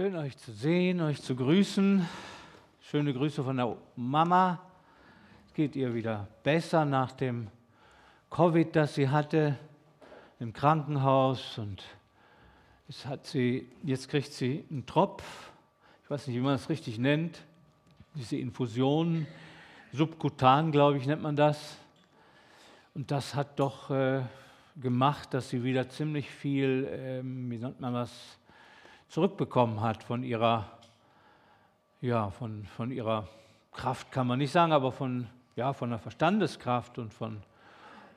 [0.00, 2.08] Schön euch zu sehen, euch zu grüßen.
[2.80, 4.58] Schöne Grüße von der Mama.
[5.46, 7.48] Es geht ihr wieder besser nach dem
[8.30, 9.58] Covid, das sie hatte
[10.38, 11.84] im Krankenhaus und
[12.88, 15.22] jetzt hat sie, jetzt kriegt sie einen Tropf.
[16.04, 17.42] Ich weiß nicht, wie man das richtig nennt.
[18.14, 19.26] Diese Infusion,
[19.92, 21.76] subkutan, glaube ich, nennt man das.
[22.94, 24.22] Und das hat doch äh,
[24.80, 28.39] gemacht, dass sie wieder ziemlich viel, äh, wie nennt man das,
[29.10, 30.70] zurückbekommen hat von ihrer,
[32.00, 33.26] ja, von, von ihrer
[33.72, 37.42] Kraft, kann man nicht sagen, aber von, ja, von der Verstandeskraft und von,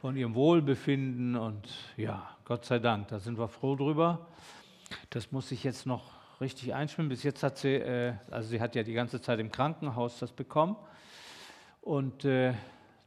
[0.02, 1.36] von ihrem Wohlbefinden.
[1.36, 1.68] Und
[1.98, 4.28] ja, Gott sei Dank, da sind wir froh drüber.
[5.10, 7.10] Das muss ich jetzt noch richtig einschwimmen.
[7.10, 10.32] Bis jetzt hat sie, äh, also sie hat ja die ganze Zeit im Krankenhaus das
[10.32, 10.76] bekommen
[11.82, 12.54] und äh,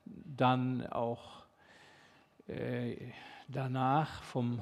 [0.05, 1.45] dann auch
[2.49, 2.97] äh,
[3.47, 4.61] danach vom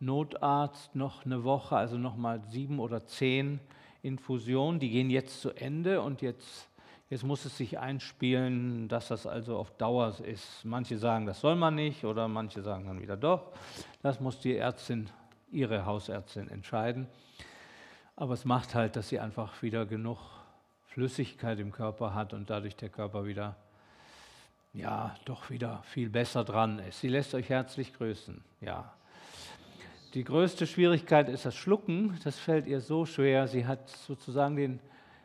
[0.00, 3.60] Notarzt noch eine Woche, also nochmal sieben oder zehn
[4.02, 4.80] Infusionen.
[4.80, 6.68] Die gehen jetzt zu Ende und jetzt,
[7.08, 10.64] jetzt muss es sich einspielen, dass das also auf Dauer ist.
[10.64, 13.52] Manche sagen, das soll man nicht oder manche sagen dann wieder doch.
[14.02, 15.08] Das muss die Ärztin,
[15.50, 17.06] ihre Hausärztin entscheiden.
[18.16, 20.18] Aber es macht halt, dass sie einfach wieder genug
[20.86, 23.56] Flüssigkeit im Körper hat und dadurch der Körper wieder,
[24.72, 27.00] ja, doch wieder viel besser dran ist.
[27.00, 28.44] Sie lässt euch herzlich grüßen.
[28.60, 28.94] Ja.
[30.14, 32.16] Die größte Schwierigkeit ist das Schlucken.
[32.22, 33.48] Das fällt ihr so schwer.
[33.48, 34.78] Sie hat sozusagen den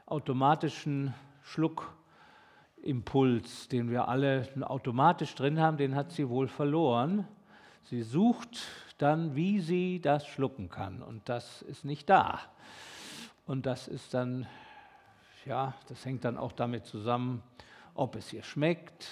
[0.07, 7.27] automatischen Schluckimpuls, den wir alle automatisch drin haben, den hat sie wohl verloren.
[7.83, 8.61] Sie sucht
[8.97, 11.03] dann, wie sie das schlucken kann.
[11.03, 12.39] Und das ist nicht da.
[13.45, 14.47] Und das ist dann,
[15.45, 17.43] ja, das hängt dann auch damit zusammen,
[17.93, 19.07] ob es ihr schmeckt.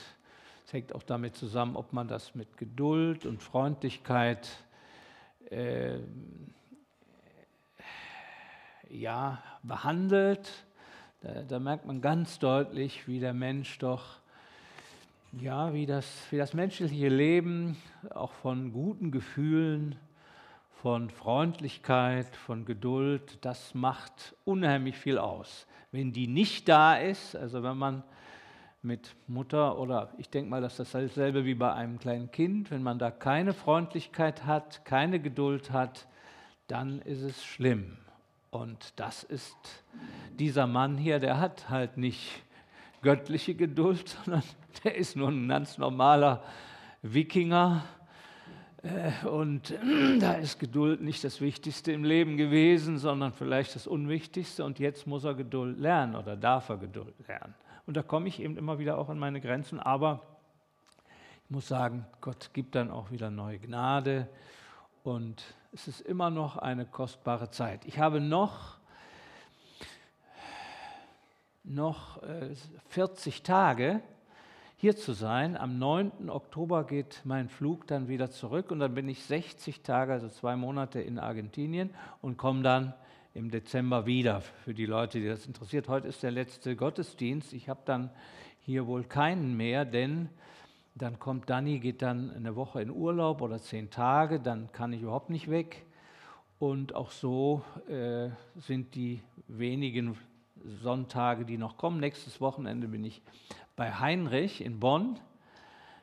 [0.65, 4.49] Es hängt auch damit zusammen, ob man das mit Geduld und Freundlichkeit
[5.51, 5.99] äh,
[8.89, 10.65] ja, behandelt.
[11.21, 14.19] Da, da, merkt man ganz deutlich, wie der Mensch doch,
[15.33, 17.77] ja, wie das, wie das menschliche Leben
[18.11, 19.95] auch von guten Gefühlen,
[20.81, 25.67] von Freundlichkeit, von Geduld, das macht unheimlich viel aus.
[25.91, 28.03] Wenn die nicht da ist, also wenn man
[28.81, 32.83] mit Mutter oder ich denke mal, dass das dasselbe wie bei einem kleinen Kind, wenn
[32.83, 36.07] man da keine Freundlichkeit hat, keine Geduld hat,
[36.67, 37.97] dann ist es schlimm.
[38.49, 39.57] Und das ist
[40.39, 42.43] dieser Mann hier, der hat halt nicht
[43.01, 44.43] göttliche Geduld, sondern
[44.83, 46.43] der ist nur ein ganz normaler
[47.01, 47.83] Wikinger.
[48.83, 49.73] Äh, und
[50.19, 54.63] da ist Geduld nicht das Wichtigste im Leben gewesen, sondern vielleicht das Unwichtigste.
[54.63, 57.55] Und jetzt muss er Geduld lernen oder darf er Geduld lernen.
[57.87, 59.79] Und da komme ich eben immer wieder auch an meine Grenzen.
[59.79, 60.21] Aber
[61.45, 64.27] ich muss sagen, Gott gibt dann auch wieder neue Gnade.
[65.03, 67.85] Und es ist immer noch eine kostbare Zeit.
[67.85, 68.77] Ich habe noch,
[71.63, 72.21] noch
[72.89, 74.01] 40 äh, Tage
[74.75, 75.55] hier zu sein.
[75.55, 76.29] Am 9.
[76.29, 80.57] Oktober geht mein Flug dann wieder zurück und dann bin ich 60 Tage, also zwei
[80.57, 82.93] Monate in Argentinien und komme dann
[83.37, 85.87] im Dezember wieder für die Leute, die das interessiert.
[85.87, 87.53] Heute ist der letzte Gottesdienst.
[87.53, 88.09] Ich habe dann
[88.61, 90.29] hier wohl keinen mehr, denn
[90.95, 95.03] dann kommt Dani, geht dann eine Woche in Urlaub oder zehn Tage, dann kann ich
[95.03, 95.85] überhaupt nicht weg.
[96.57, 100.17] Und auch so äh, sind die wenigen
[100.81, 101.99] Sonntage, die noch kommen.
[101.99, 103.21] Nächstes Wochenende bin ich
[103.75, 105.19] bei Heinrich in Bonn,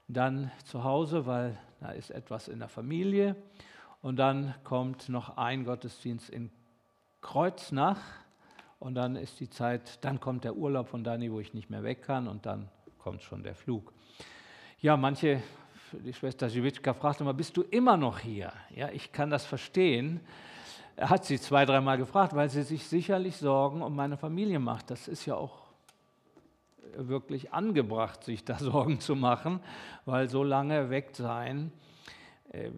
[0.06, 3.34] dann zu Hause, weil da ist etwas in der Familie.
[4.02, 6.52] Und dann kommt noch ein Gottesdienst in
[7.24, 7.98] Kreuznach
[8.78, 11.82] und dann ist die Zeit, dann kommt der Urlaub von Dani, wo ich nicht mehr
[11.82, 12.68] weg kann und dann
[12.98, 13.92] kommt schon der Flug.
[14.80, 15.42] Ja, manche,
[15.92, 18.52] die Schwester Żywiczka fragte immer, bist du immer noch hier?
[18.74, 20.20] Ja, ich kann das verstehen.
[20.96, 24.90] Er hat sie zwei, dreimal gefragt, weil sie sich sicherlich Sorgen um meine Familie macht.
[24.90, 25.62] Das ist ja auch
[26.94, 29.60] wirklich angebracht, sich da Sorgen zu machen,
[30.04, 31.72] weil so lange weg sein
[32.52, 32.70] äh,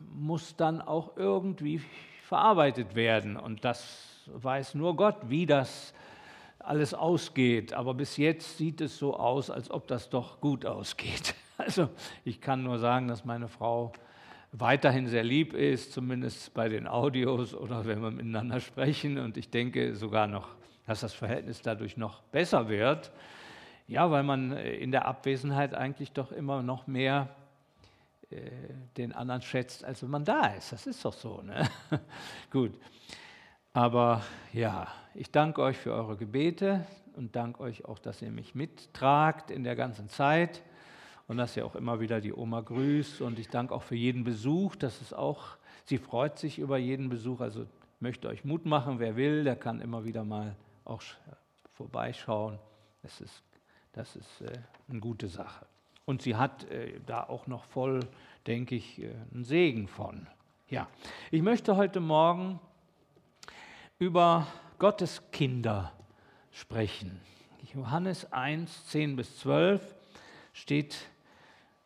[0.00, 1.82] muss dann auch irgendwie
[2.34, 3.36] verarbeitet werden.
[3.36, 5.94] Und das weiß nur Gott, wie das
[6.58, 7.72] alles ausgeht.
[7.72, 11.34] Aber bis jetzt sieht es so aus, als ob das doch gut ausgeht.
[11.56, 11.88] Also
[12.24, 13.92] ich kann nur sagen, dass meine Frau
[14.50, 19.18] weiterhin sehr lieb ist, zumindest bei den Audios oder wenn wir miteinander sprechen.
[19.18, 20.48] Und ich denke sogar noch,
[20.88, 23.12] dass das Verhältnis dadurch noch besser wird.
[23.86, 27.28] Ja, weil man in der Abwesenheit eigentlich doch immer noch mehr
[28.96, 30.72] den anderen schätzt, als wenn man da ist.
[30.72, 31.42] Das ist doch so.
[31.42, 31.68] Ne?
[32.50, 32.72] Gut.
[33.72, 34.22] Aber
[34.52, 36.86] ja, ich danke euch für eure Gebete
[37.16, 40.62] und danke euch auch, dass ihr mich mittragt in der ganzen Zeit
[41.26, 43.20] und dass ihr auch immer wieder die Oma grüßt.
[43.20, 44.76] Und ich danke auch für jeden Besuch.
[44.76, 47.40] Das ist auch, sie freut sich über jeden Besuch.
[47.40, 47.66] Also
[48.00, 50.54] möchte euch Mut machen, wer will, der kann immer wieder mal
[50.84, 51.02] auch
[51.72, 52.58] vorbeischauen.
[53.02, 53.42] Das ist,
[53.92, 55.66] das ist äh, eine gute Sache.
[56.06, 58.00] Und sie hat äh, da auch noch voll,
[58.46, 60.26] denke ich, äh, einen Segen von.
[60.68, 60.88] Ja,
[61.30, 62.60] ich möchte heute Morgen
[63.98, 64.46] über
[64.78, 65.92] Gottes Kinder
[66.50, 67.20] sprechen.
[67.74, 69.94] Johannes 1, 10 bis 12
[70.52, 70.96] steht,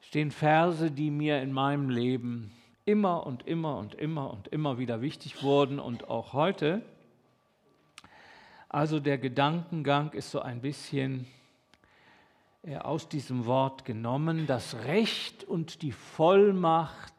[0.00, 2.52] stehen Verse, die mir in meinem Leben
[2.84, 6.82] immer und immer und immer und immer wieder wichtig wurden und auch heute.
[8.68, 11.26] Also der Gedankengang ist so ein bisschen
[12.76, 17.14] aus diesem Wort genommen, das Recht und die Vollmacht,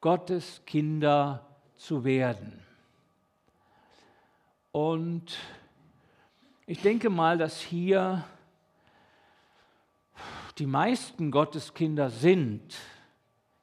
[0.00, 2.60] Gottes Kinder zu werden.
[4.72, 5.38] Und
[6.66, 8.24] ich denke mal, dass hier
[10.58, 12.76] die meisten Gotteskinder sind.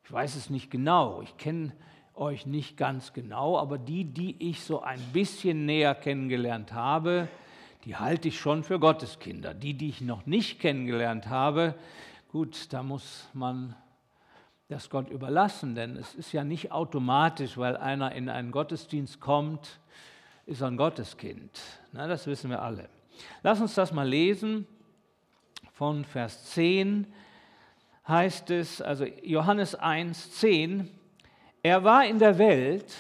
[0.04, 1.72] Ich weiß es nicht genau, ich kenne
[2.16, 7.28] euch nicht ganz genau, aber die, die ich so ein bisschen näher kennengelernt habe,
[7.88, 9.54] die halte ich schon für Gotteskinder.
[9.54, 11.74] Die, die ich noch nicht kennengelernt habe,
[12.34, 13.78] gut, da muss man
[14.68, 19.80] das Gott überlassen, denn es ist ja nicht automatisch, weil einer in einen Gottesdienst kommt,
[20.46, 21.62] ist er ein Gotteskind.
[21.94, 22.90] Na, das wissen wir alle.
[23.42, 24.68] Lass uns das mal lesen.
[25.72, 27.08] Von Vers 10
[28.06, 30.90] heißt es, also Johannes 1, 10,
[31.64, 32.94] er war in der Welt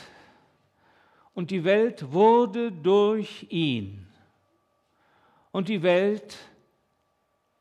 [1.33, 4.06] und die Welt wurde durch ihn.
[5.51, 6.37] Und die Welt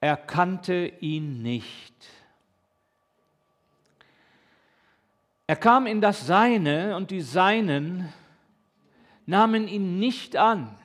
[0.00, 1.94] erkannte ihn nicht.
[5.46, 8.12] Er kam in das Seine und die Seinen
[9.26, 10.76] nahmen ihn nicht an.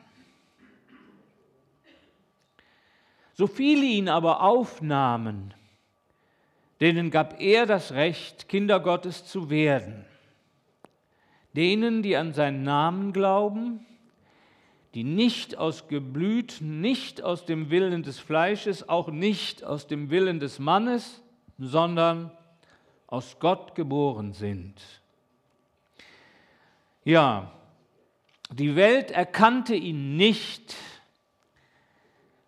[3.33, 5.53] So viele ihn aber aufnahmen,
[6.79, 10.05] denen gab er das Recht, Kinder Gottes zu werden.
[11.53, 13.85] Denen, die an seinen Namen glauben,
[14.93, 20.39] die nicht aus Geblüt, nicht aus dem Willen des Fleisches, auch nicht aus dem Willen
[20.39, 21.21] des Mannes,
[21.57, 22.31] sondern
[23.07, 24.81] aus Gott geboren sind.
[27.03, 27.51] Ja,
[28.51, 30.75] die Welt erkannte ihn nicht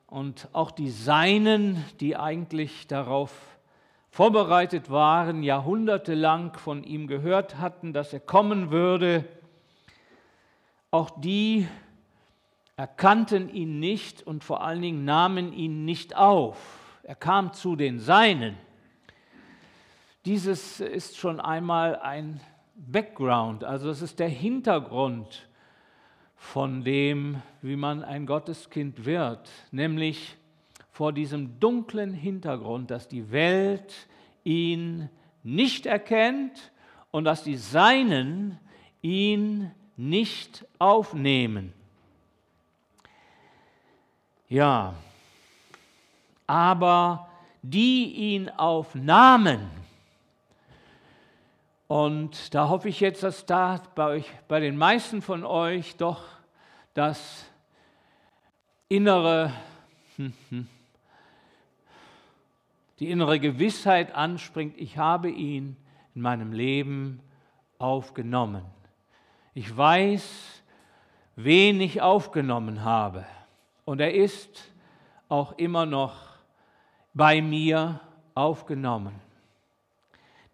[0.07, 3.31] und auch die Seinen, die eigentlich darauf
[4.11, 9.25] vorbereitet waren, jahrhundertelang von ihm gehört hatten, dass er kommen würde,
[10.91, 11.67] auch die
[12.75, 16.79] erkannten ihn nicht und vor allen Dingen nahmen ihn nicht auf.
[17.03, 18.57] Er kam zu den Seinen,
[20.25, 22.39] dieses ist schon einmal ein
[22.75, 25.47] Background, also es ist der Hintergrund
[26.35, 30.37] von dem, wie man ein Gotteskind wird, nämlich
[30.91, 34.07] vor diesem dunklen Hintergrund, dass die Welt
[34.43, 35.09] ihn
[35.43, 36.71] nicht erkennt
[37.11, 38.59] und dass die Seinen
[39.01, 41.73] ihn nicht aufnehmen.
[44.53, 44.93] Ja,
[46.45, 47.27] aber
[47.63, 49.67] die ihn aufnahmen,
[51.87, 56.21] und da hoffe ich jetzt, dass da bei, euch, bei den meisten von euch doch
[56.93, 57.47] das
[58.89, 59.51] innere,
[62.99, 65.77] die innere Gewissheit anspringt, ich habe ihn
[66.13, 67.21] in meinem Leben
[67.79, 68.63] aufgenommen.
[69.55, 70.61] Ich weiß,
[71.37, 73.25] wen ich aufgenommen habe.
[73.85, 74.71] Und er ist
[75.29, 76.15] auch immer noch
[77.13, 77.99] bei mir
[78.33, 79.19] aufgenommen.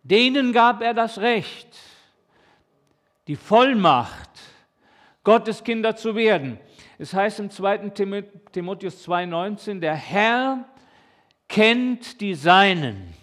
[0.04, 1.78] Denen gab er das Recht,
[3.28, 4.30] die Vollmacht,
[5.24, 6.60] Gottes Kinder zu werden.
[6.98, 7.90] Es heißt im 2.
[8.52, 10.66] Timotheus 2,19, der Herr
[11.48, 13.14] kennt die Seinen.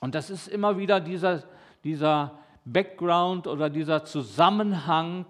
[0.00, 1.44] Und das ist immer wieder dieser,
[1.82, 5.26] dieser Background oder dieser Zusammenhang,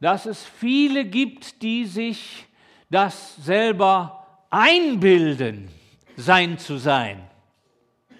[0.00, 2.46] dass es viele gibt, die sich
[2.92, 5.68] das selber einbilden,
[6.16, 7.22] sein zu sein.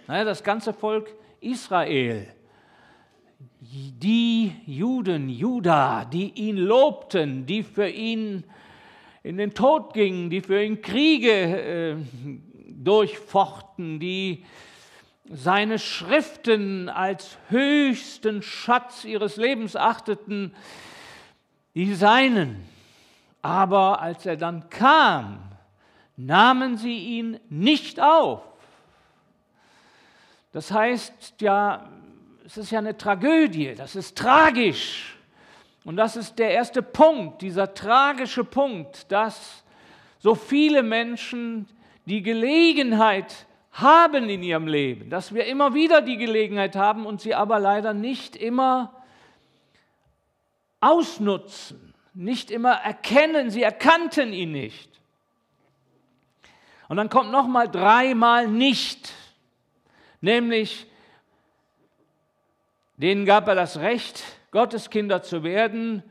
[0.07, 2.27] Das ganze Volk Israel,
[3.61, 8.45] die Juden, Juda, die ihn lobten, die für ihn
[9.23, 11.97] in den Tod gingen, die für ihn Kriege äh,
[12.69, 14.45] durchfochten, die
[15.31, 20.55] seine Schriften als höchsten Schatz ihres Lebens achteten,
[21.75, 22.72] die seinen.
[23.43, 25.41] Aber als er dann kam,
[26.17, 28.43] nahmen sie ihn nicht auf.
[30.53, 31.89] Das heißt ja,
[32.45, 35.17] es ist ja eine Tragödie, das ist tragisch.
[35.85, 39.65] Und das ist der erste Punkt, dieser tragische Punkt, dass
[40.19, 41.67] so viele Menschen
[42.05, 47.35] die Gelegenheit haben in ihrem Leben, dass wir immer wieder die Gelegenheit haben und sie
[47.35, 48.93] aber leider nicht immer
[50.81, 53.51] ausnutzen, nicht immer erkennen.
[53.51, 54.91] Sie erkannten ihn nicht.
[56.89, 59.15] Und dann kommt nochmal dreimal nicht,
[60.21, 60.87] nämlich
[62.97, 66.03] denen gab er das Recht, Gotteskinder zu werden,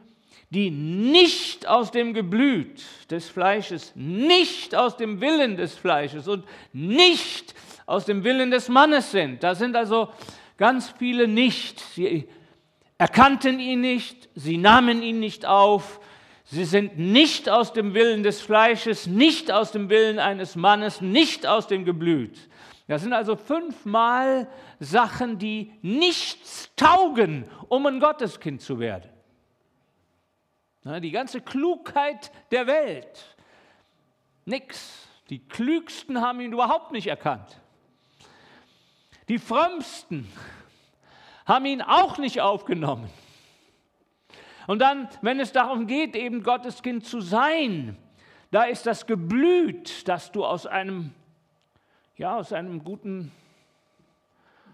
[0.49, 7.53] die nicht aus dem Geblüt des Fleisches, nicht aus dem Willen des Fleisches und nicht
[7.85, 9.43] aus dem Willen des Mannes sind.
[9.43, 10.09] Da sind also
[10.57, 11.79] ganz viele nicht.
[11.79, 12.27] Sie
[13.01, 15.99] erkannten ihn nicht, sie nahmen ihn nicht auf,
[16.43, 21.47] sie sind nicht aus dem Willen des Fleisches, nicht aus dem Willen eines Mannes, nicht
[21.47, 22.37] aus dem Geblüt.
[22.87, 24.47] Das sind also fünfmal
[24.79, 29.09] Sachen, die nichts taugen, um ein Gotteskind zu werden.
[30.83, 33.35] Die ganze Klugheit der Welt,
[34.45, 35.07] nix.
[35.31, 37.59] Die Klügsten haben ihn überhaupt nicht erkannt.
[39.27, 40.31] Die Frömmsten
[41.51, 43.09] haben ihn auch nicht aufgenommen.
[44.67, 47.97] Und dann, wenn es darum geht, eben Gottes Kind zu sein,
[48.51, 51.11] da ist das Geblüt, dass du aus einem,
[52.15, 53.33] ja, aus einem guten,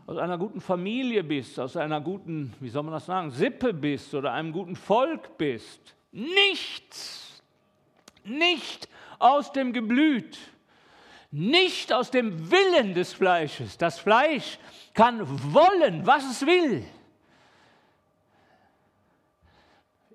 [0.05, 4.13] aus einer guten Familie bist, aus einer guten, wie soll man das sagen, Sippe bist
[4.13, 5.95] oder einem guten Volk bist.
[6.11, 7.41] Nichts,
[8.23, 10.37] nicht aus dem Geblüt,
[11.31, 13.77] nicht aus dem Willen des Fleisches.
[13.77, 14.59] Das Fleisch
[14.93, 15.21] kann
[15.53, 16.85] wollen, was es will.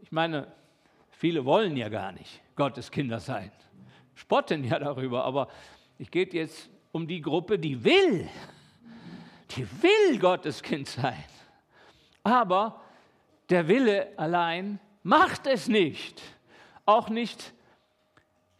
[0.00, 0.52] Ich meine,
[1.10, 3.50] viele wollen ja gar nicht Gottes Kinder sein,
[4.14, 5.48] spotten ja darüber, aber
[5.98, 8.28] ich geht jetzt um die Gruppe, die will,
[9.56, 11.24] die will Gottes Kind sein.
[12.22, 12.80] Aber
[13.48, 16.22] der Wille allein macht es nicht.
[16.84, 17.52] Auch nicht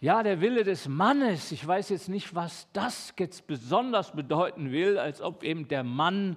[0.03, 4.99] ja, der Wille des Mannes, ich weiß jetzt nicht, was das jetzt besonders bedeuten will,
[4.99, 6.37] als ob eben der Mann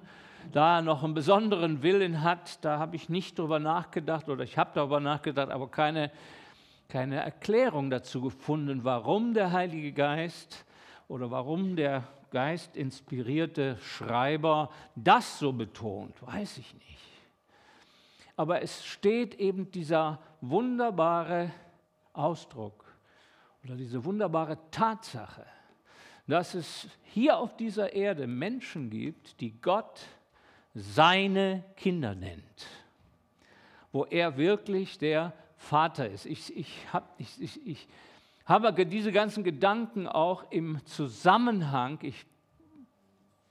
[0.52, 2.64] da noch einen besonderen Willen hat.
[2.64, 6.12] Da habe ich nicht drüber nachgedacht oder ich habe darüber nachgedacht, aber keine,
[6.88, 10.64] keine Erklärung dazu gefunden, warum der Heilige Geist
[11.08, 16.98] oder warum der geistinspirierte Schreiber das so betont, weiß ich nicht.
[18.36, 21.50] Aber es steht eben dieser wunderbare
[22.12, 22.85] Ausdruck
[23.66, 25.44] oder diese wunderbare Tatsache,
[26.28, 30.02] dass es hier auf dieser Erde Menschen gibt, die Gott
[30.72, 32.66] seine Kinder nennt,
[33.90, 36.26] wo er wirklich der Vater ist.
[36.26, 37.88] Ich, ich, hab, ich, ich, ich
[38.44, 42.24] habe diese ganzen Gedanken auch im Zusammenhang, ich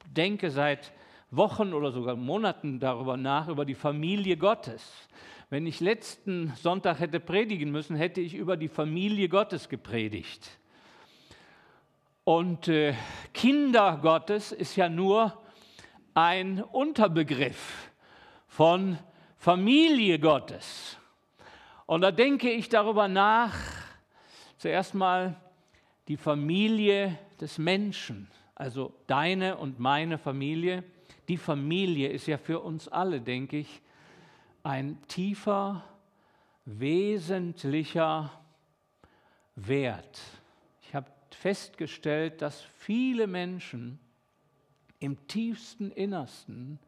[0.05, 0.93] denke seit
[1.29, 5.09] Wochen oder sogar Monaten darüber nach, über die Familie Gottes.
[5.49, 10.59] Wenn ich letzten Sonntag hätte predigen müssen, hätte ich über die Familie Gottes gepredigt.
[12.23, 12.95] Und äh,
[13.33, 15.39] Kinder Gottes ist ja nur
[16.15, 17.91] ein Unterbegriff
[18.47, 18.97] von
[19.37, 20.97] Familie Gottes.
[21.85, 23.53] Und da denke ich darüber nach,
[24.57, 25.39] zuerst mal
[26.07, 30.83] die Familie des Menschen, also deine und meine Familie.
[31.27, 33.81] Die Familie ist ja für uns alle, denke ich,
[34.65, 35.83] ein tiefer,
[36.65, 38.31] wesentlicher
[39.55, 40.19] Wert.
[40.81, 43.99] Ich habe festgestellt, dass viele Menschen
[44.99, 46.79] im tiefsten Innersten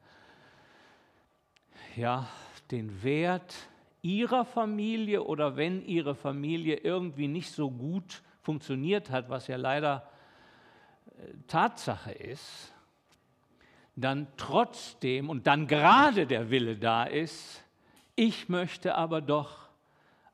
[1.96, 2.28] ja,
[2.72, 3.54] den Wert
[4.02, 10.10] ihrer Familie oder wenn ihre Familie irgendwie nicht so gut funktioniert hat, was ja leider
[11.06, 12.74] äh, Tatsache ist,
[13.96, 17.64] dann trotzdem und dann gerade der Wille da ist,
[18.18, 19.70] ich möchte aber doch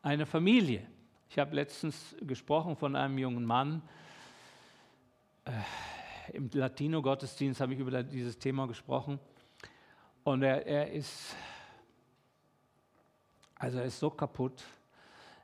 [0.01, 0.87] eine Familie.
[1.29, 3.81] Ich habe letztens gesprochen von einem jungen Mann.
[5.43, 5.51] Äh,
[6.31, 9.19] Im Latino-Gottesdienst habe ich über dieses Thema gesprochen.
[10.23, 11.35] Und er, er ist,
[13.55, 14.63] also er ist so kaputt.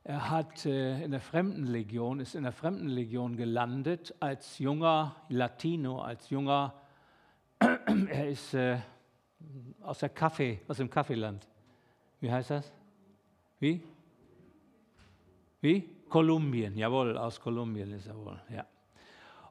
[0.06, 6.30] Er hat äh, in der Fremdenlegion, ist in der Fremdenlegion gelandet als junger Latino, als
[6.30, 6.74] junger,
[7.60, 8.78] er ist äh,
[9.82, 11.46] aus der Kaffee, aus dem Kaffeeland.
[12.20, 12.72] Wie heißt das?
[13.60, 13.82] Wie?
[15.62, 15.90] Wie?
[16.10, 18.66] Kolumbien, jawohl, aus Kolumbien ist er wohl, ja.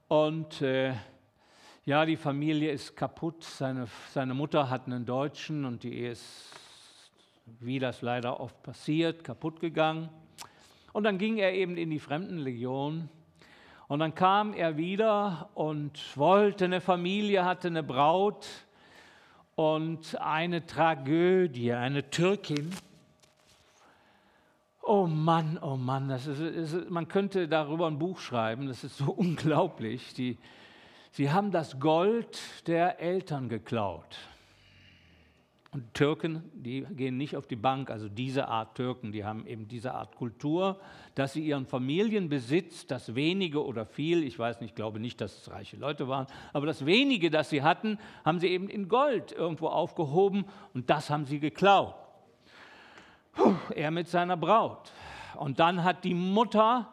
[0.09, 0.95] Und äh,
[1.85, 3.45] ja, die Familie ist kaputt.
[3.45, 6.51] Seine, seine Mutter hat einen Deutschen und die Ehe ist,
[7.61, 10.09] wie das leider oft passiert, kaputt gegangen.
[10.93, 13.09] Und dann ging er eben in die Fremdenlegion.
[13.87, 18.47] Und dann kam er wieder und wollte eine Familie, hatte eine Braut
[19.59, 22.71] und eine Tragödie, eine Türkin.
[24.83, 28.99] Oh Mann, oh Mann, das ist, ist, man könnte darüber ein Buch schreiben, das ist
[28.99, 30.15] so unglaublich.
[30.15, 30.39] Die,
[31.11, 32.39] sie haben das Gold
[32.69, 34.19] der Eltern geklaut.
[35.71, 39.69] Und Türken, die gehen nicht auf die Bank, also diese Art Türken, die haben eben
[39.69, 40.81] diese Art Kultur,
[41.15, 45.43] dass sie ihren Familienbesitz, das wenige oder viel, ich weiß nicht, ich glaube nicht, dass
[45.43, 49.33] es reiche Leute waren, aber das wenige, das sie hatten, haben sie eben in Gold
[49.33, 51.95] irgendwo aufgehoben und das haben sie geklaut.
[53.33, 54.91] Puh, er mit seiner Braut.
[55.37, 56.89] Und dann hat die Mutter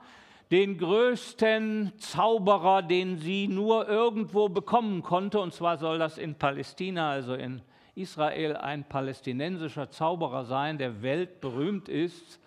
[0.51, 7.09] den größten Zauberer, den sie nur irgendwo bekommen konnte, und zwar soll das in Palästina,
[7.09, 7.61] also in
[7.95, 12.39] Israel ein palästinensischer Zauberer sein, der weltberühmt ist.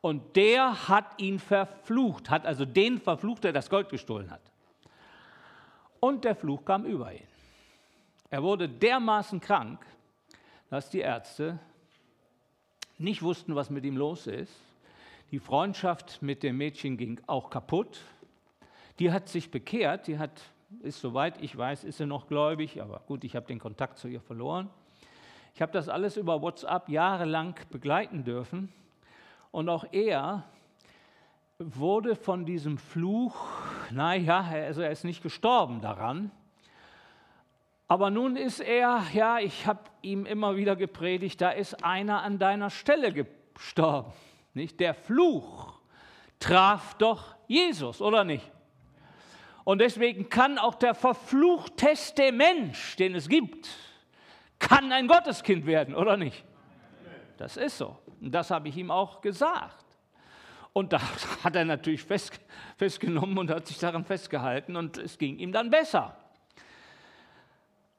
[0.00, 4.42] Und der hat ihn verflucht, hat also den verflucht, der das Gold gestohlen hat.
[6.00, 7.26] Und der Fluch kam über ihn.
[8.28, 9.84] Er wurde dermaßen krank,
[10.68, 11.58] dass die Ärzte
[12.98, 14.52] nicht wussten, was mit ihm los ist.
[15.30, 18.00] Die Freundschaft mit dem Mädchen ging auch kaputt.
[18.98, 20.42] Die hat sich bekehrt, die hat,
[20.82, 24.08] ist soweit ich weiß, ist sie noch gläubig, aber gut, ich habe den Kontakt zu
[24.08, 24.70] ihr verloren.
[25.54, 28.72] Ich habe das alles über WhatsApp jahrelang begleiten dürfen.
[29.52, 30.42] Und auch er
[31.60, 33.36] wurde von diesem Fluch,
[33.92, 36.32] naja, also er ist nicht gestorben daran.
[37.86, 42.40] Aber nun ist er, ja, ich habe ihm immer wieder gepredigt, da ist einer an
[42.40, 44.12] deiner Stelle gestorben.
[44.54, 44.80] Nicht?
[44.80, 45.78] Der Fluch
[46.40, 48.50] traf doch Jesus, oder nicht?
[49.62, 53.68] Und deswegen kann auch der verfluchteste Mensch, den es gibt,
[54.68, 56.44] kann ein Gotteskind werden, oder nicht?
[57.36, 57.98] Das ist so.
[58.20, 59.84] Und das habe ich ihm auch gesagt.
[60.72, 61.00] Und da
[61.44, 62.40] hat er natürlich fest,
[62.76, 66.16] festgenommen und hat sich daran festgehalten und es ging ihm dann besser.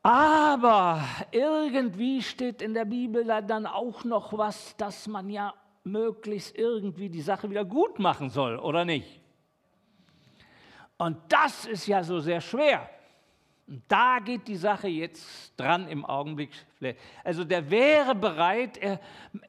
[0.03, 5.53] Aber irgendwie steht in der Bibel dann auch noch was, dass man ja
[5.83, 9.21] möglichst irgendwie die Sache wieder gut machen soll, oder nicht?
[10.97, 12.89] Und das ist ja so sehr schwer.
[13.67, 16.51] Und da geht die Sache jetzt dran im Augenblick.
[17.23, 18.99] Also der wäre bereit, er,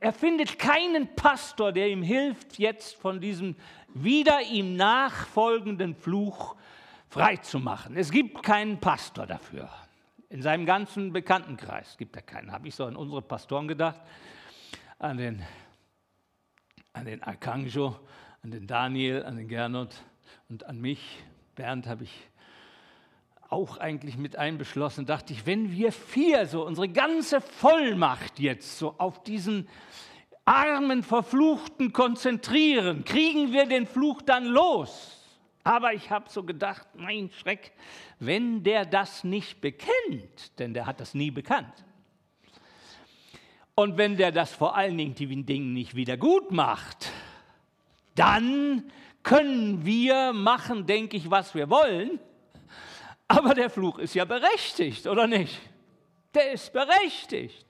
[0.01, 3.57] er findet keinen Pastor, der ihm hilft, jetzt von diesem
[3.88, 6.57] wieder ihm nachfolgenden Fluch
[7.09, 7.97] frei zu machen.
[7.97, 9.69] Es gibt keinen Pastor dafür.
[10.29, 12.53] In seinem ganzen Bekanntenkreis gibt er keinen.
[12.53, 14.01] Habe ich so an unsere Pastoren gedacht,
[14.99, 15.43] an den,
[16.95, 17.97] an den Arcangelo,
[18.43, 19.95] an den Daniel, an den Gernot
[20.49, 21.23] und an mich.
[21.55, 22.29] Bernd habe ich
[23.49, 28.95] auch eigentlich mit einbeschlossen, dachte ich, wenn wir vier so unsere ganze Vollmacht jetzt so
[28.99, 29.69] auf diesen
[30.45, 35.13] armen Verfluchten konzentrieren, kriegen wir den Fluch dann los.
[35.65, 37.73] Aber ich habe so gedacht, mein Schreck,
[38.21, 41.85] wenn der das nicht bekennt, denn der hat das nie bekannt.
[43.75, 47.13] Und wenn der das vor allen Dingen nicht wieder gut macht,
[48.15, 48.91] dann
[49.23, 52.21] können wir machen, denke ich, was wir wollen.
[53.37, 55.61] Aber der Fluch ist ja berechtigt, oder nicht?
[56.35, 57.66] Der ist berechtigt.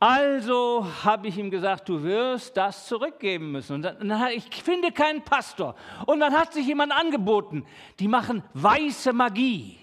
[0.00, 3.74] Also habe ich ihm gesagt, du wirst das zurückgeben müssen.
[3.74, 5.76] Und dann, ich finde keinen Pastor.
[6.06, 7.66] Und dann hat sich jemand angeboten,
[8.00, 9.78] die machen weiße Magie.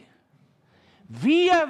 [1.08, 1.70] Wir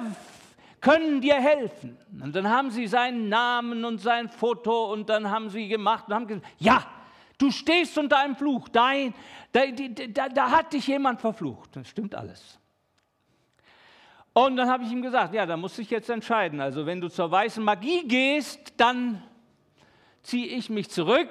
[0.80, 1.98] können dir helfen.
[2.10, 6.14] Und dann haben sie seinen Namen und sein Foto und dann haben sie gemacht und
[6.14, 6.86] haben gesagt, ja,
[7.36, 8.68] du stehst unter einem Fluch.
[8.70, 9.14] Dein,
[9.52, 11.76] da, da, da hat dich jemand verflucht.
[11.76, 12.59] Das stimmt alles.
[14.46, 16.62] Und dann habe ich ihm gesagt, ja, da musst du dich jetzt entscheiden.
[16.62, 19.22] Also wenn du zur weißen Magie gehst, dann
[20.22, 21.28] ziehe ich mich zurück.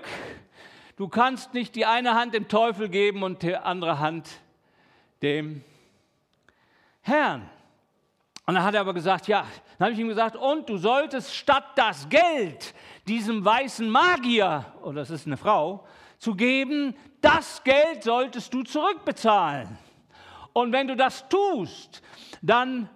[0.96, 4.30] Du kannst nicht die eine Hand dem Teufel geben und die andere Hand
[5.24, 5.64] dem
[7.02, 7.50] Herrn.
[8.46, 9.44] Und dann hat er aber gesagt, ja,
[9.80, 12.76] dann habe ich ihm gesagt, und du solltest statt das Geld
[13.08, 15.84] diesem weißen Magier, oder oh, das ist eine Frau,
[16.20, 19.80] zu geben, das Geld solltest du zurückbezahlen.
[20.54, 22.04] Und wenn du das tust,
[22.44, 22.88] dann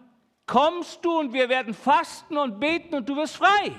[0.54, 3.72] kommst du und wir werden fasten und beten und du wirst frei.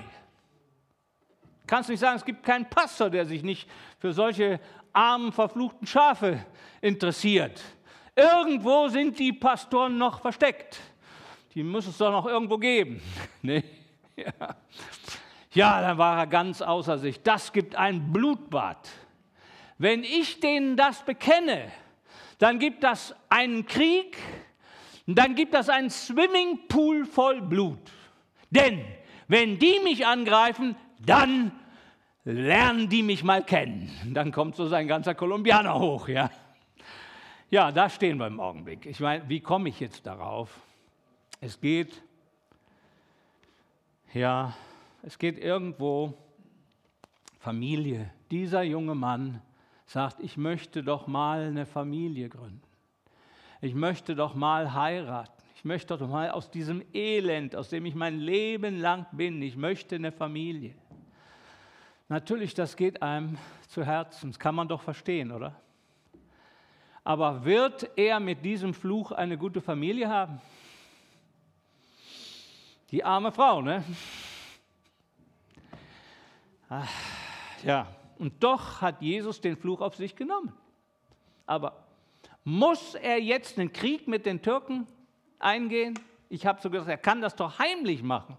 [1.68, 4.58] Kannst nicht sagen, es gibt keinen Pastor, der sich nicht für solche
[4.92, 6.44] armen, verfluchten Schafe
[6.80, 7.62] interessiert.
[8.16, 10.80] Irgendwo sind die Pastoren noch versteckt.
[11.54, 13.00] Die muss es doch noch irgendwo geben.
[13.42, 13.62] nee?
[14.16, 14.56] ja.
[15.52, 17.22] ja, dann war er ganz außer sich.
[17.22, 18.90] Das gibt ein Blutbad.
[19.78, 21.70] Wenn ich denen das bekenne,
[22.38, 24.18] dann gibt das einen Krieg,
[25.07, 27.93] dann gibt das einen Swimmingpool voll Blut.
[28.51, 28.85] Denn
[29.29, 31.53] wenn die mich angreifen, dann
[32.25, 33.90] lernen die mich mal kennen.
[34.14, 36.31] Dann kommt so sein ganzer Kolumbianer hoch, ja.
[37.51, 38.87] Ja, da stehen wir im Augenblick.
[38.87, 40.61] Ich meine, wie komme ich jetzt darauf?
[41.40, 42.03] Es geht,
[44.14, 44.57] ja,
[45.03, 46.14] es geht irgendwo
[47.38, 48.11] Familie.
[48.31, 49.43] Dieser junge Mann
[49.85, 52.63] sagt, ich möchte doch mal eine Familie gründen
[53.64, 57.94] ich möchte doch mal heiraten, ich möchte doch mal aus diesem Elend, aus dem ich
[57.94, 60.74] mein Leben lang bin, ich möchte eine Familie.
[62.09, 65.59] Natürlich, das geht einem zu Herzen, das kann man doch verstehen, oder?
[67.05, 70.42] Aber wird er mit diesem Fluch eine gute Familie haben?
[72.90, 73.83] Die arme Frau, ne?
[76.68, 76.90] Ach,
[77.62, 77.87] ja,
[78.18, 80.53] und doch hat Jesus den Fluch auf sich genommen.
[81.46, 81.84] Aber
[82.44, 84.87] muss er jetzt einen Krieg mit den Türken
[85.38, 85.98] eingehen?
[86.28, 88.37] Ich habe so gesagt, er kann das doch heimlich machen.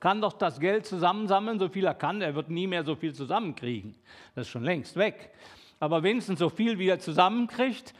[0.00, 2.20] Kann doch das Geld zusammensammeln, so viel er kann.
[2.20, 3.94] Er wird nie mehr so viel zusammenkriegen.
[4.34, 5.32] Das ist schon längst weg.
[5.80, 7.94] Aber wenigstens so viel, wie er zusammenkriegt.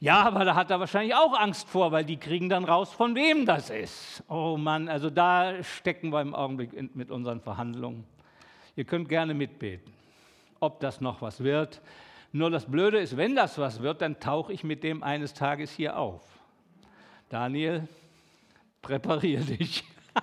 [0.00, 3.14] Ja, aber da hat er wahrscheinlich auch Angst vor, weil die kriegen dann raus, von
[3.14, 4.22] wem das ist.
[4.28, 8.04] Oh Mann, also da stecken wir im Augenblick mit unseren Verhandlungen.
[8.76, 9.92] Ihr könnt gerne mitbeten,
[10.58, 11.82] ob das noch was wird.
[12.32, 15.72] Nur das Blöde ist, wenn das was wird, dann tauche ich mit dem eines Tages
[15.72, 16.22] hier auf.
[17.28, 17.88] Daniel,
[18.82, 19.84] präpariere dich.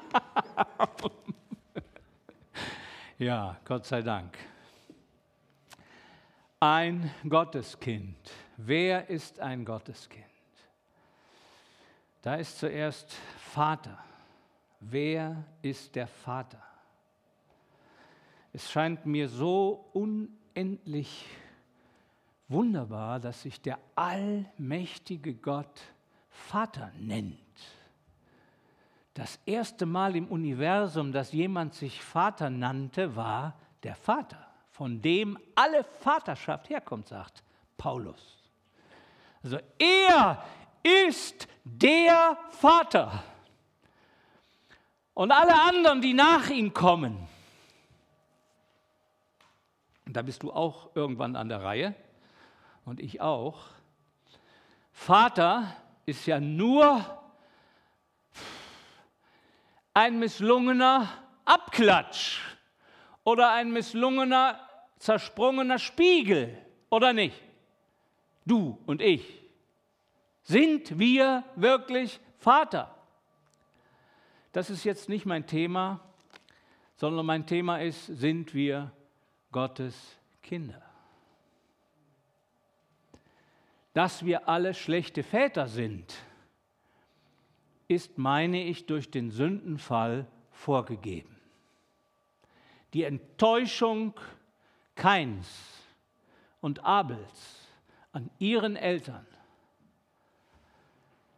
[3.17, 4.37] ja, Gott sei Dank.
[6.59, 8.17] Ein Gotteskind.
[8.55, 10.25] Wer ist ein Gotteskind?
[12.21, 13.97] Da ist zuerst Vater.
[14.79, 16.61] Wer ist der Vater?
[18.53, 21.25] Es scheint mir so unendlich
[22.47, 25.81] wunderbar, dass sich der allmächtige Gott
[26.29, 27.37] Vater nennt.
[29.13, 35.39] Das erste Mal im Universum, dass jemand sich Vater nannte, war der Vater, von dem
[35.55, 37.43] alle Vaterschaft herkommt, sagt
[37.77, 38.37] Paulus.
[39.41, 40.43] Also er
[40.83, 43.23] ist der Vater.
[45.13, 47.27] Und alle anderen, die nach ihm kommen,
[50.05, 51.95] da bist du auch irgendwann an der Reihe,
[52.87, 53.65] und ich auch.
[54.93, 57.05] Vater ist ja nur
[59.93, 61.09] ein misslungener
[61.43, 62.39] Abklatsch
[63.25, 64.59] oder ein misslungener,
[64.99, 66.57] zersprungener Spiegel,
[66.89, 67.35] oder nicht?
[68.45, 69.43] Du und ich.
[70.43, 72.95] Sind wir wirklich Vater?
[74.53, 75.99] Das ist jetzt nicht mein Thema,
[76.95, 78.93] sondern mein Thema ist, sind wir
[79.51, 80.86] Gottes Kinder?
[83.97, 86.13] Dass wir alle schlechte Väter sind,
[87.87, 91.35] ist, meine ich, durch den Sündenfall vorgegeben.
[92.93, 94.13] Die Enttäuschung
[94.93, 95.49] Kains
[96.61, 97.71] und Abels
[98.11, 99.25] an ihren Eltern,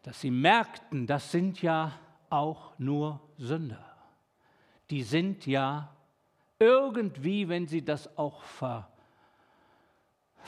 [0.04, 1.98] dass sie merkten, das sind ja
[2.30, 3.96] auch nur Sünder.
[4.90, 5.96] Die sind ja
[6.60, 8.89] irgendwie, wenn sie das auch ver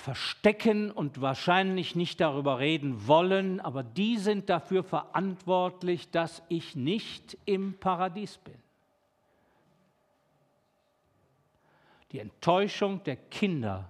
[0.02, 7.38] verstecken und wahrscheinlich nicht darüber reden wollen, aber die sind dafür verantwortlich, dass ich nicht
[7.46, 8.58] im Paradies bin.
[12.12, 13.90] Die Enttäuschung der Kinder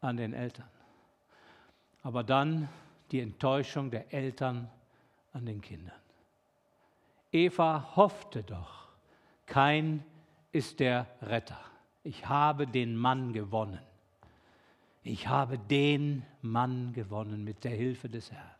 [0.00, 0.68] an den Eltern,
[2.02, 2.68] aber dann
[3.10, 4.70] die Enttäuschung der Eltern
[5.32, 5.96] an den Kindern.
[7.32, 8.88] Eva hoffte doch,
[9.46, 10.04] kein
[10.52, 11.58] ist der Retter.
[12.04, 13.87] Ich habe den Mann gewonnen
[15.02, 18.58] ich habe den Mann gewonnen mit der Hilfe des Herrn.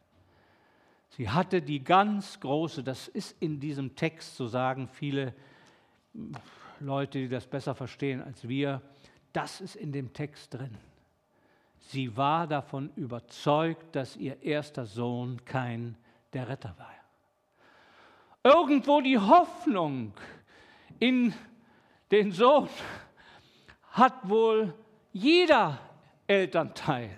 [1.11, 5.35] Sie hatte die ganz große, das ist in diesem Text, so sagen viele
[6.81, 8.83] Leute, die das besser verstehen als wir,
[9.33, 10.77] das ist in dem Text drin.
[11.81, 15.97] Sie war davon überzeugt, dass ihr erster Sohn kein
[16.33, 16.93] der Retter war.
[18.45, 20.13] Irgendwo die Hoffnung
[20.99, 21.33] in
[22.11, 22.69] den Sohn
[23.91, 24.75] hat wohl
[25.13, 25.79] jeder
[26.29, 27.11] Elternteil.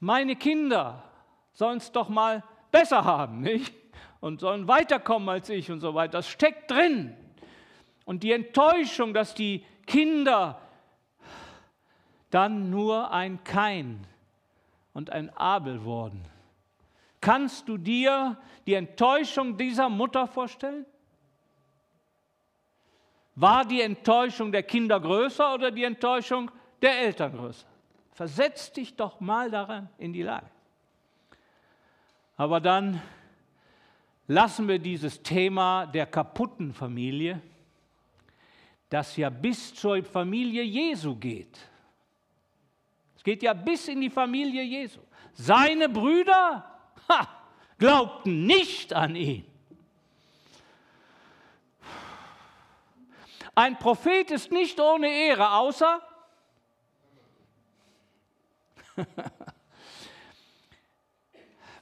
[0.00, 1.02] Meine Kinder
[1.52, 3.74] sollen es doch mal besser haben, nicht?
[4.20, 6.12] Und sollen weiterkommen als ich und so weiter.
[6.12, 7.16] Das steckt drin.
[8.04, 10.60] Und die Enttäuschung, dass die Kinder
[12.30, 14.06] dann nur ein Kain
[14.92, 16.24] und ein Abel wurden.
[17.20, 18.36] Kannst du dir
[18.66, 20.84] die Enttäuschung dieser Mutter vorstellen?
[23.34, 27.71] War die Enttäuschung der Kinder größer oder die Enttäuschung der Eltern größer?
[28.12, 30.50] Versetz dich doch mal daran in die Lage.
[32.36, 33.00] Aber dann
[34.26, 37.40] lassen wir dieses Thema der kaputten Familie,
[38.88, 41.58] das ja bis zur Familie Jesu geht.
[43.16, 45.00] Es geht ja bis in die Familie Jesu.
[45.32, 46.68] Seine Brüder
[47.08, 47.28] ha,
[47.78, 49.46] glaubten nicht an ihn.
[53.54, 56.02] Ein Prophet ist nicht ohne Ehre, außer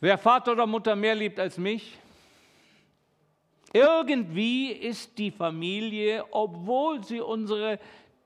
[0.01, 1.99] Wer Vater oder Mutter mehr liebt als mich,
[3.73, 7.79] Irgendwie ist die Familie, obwohl sie unsere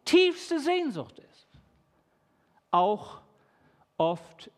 [0.05, 1.47] tiefste Sehnsucht ist,
[2.71, 3.21] auch
[3.99, 4.51] oft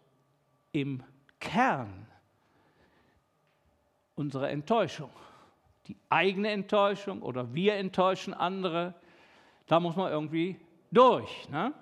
[0.73, 1.03] im
[1.41, 2.07] Kern
[4.15, 5.11] unserer Enttäuschung.
[5.89, 8.95] Die eigene Enttäuschung oder wir enttäuschen andere,
[9.67, 10.57] da muss man irgendwie
[10.93, 11.49] durch.
[11.49, 11.73] Ne?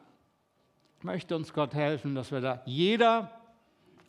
[1.05, 3.31] Möchte uns Gott helfen, dass wir da jeder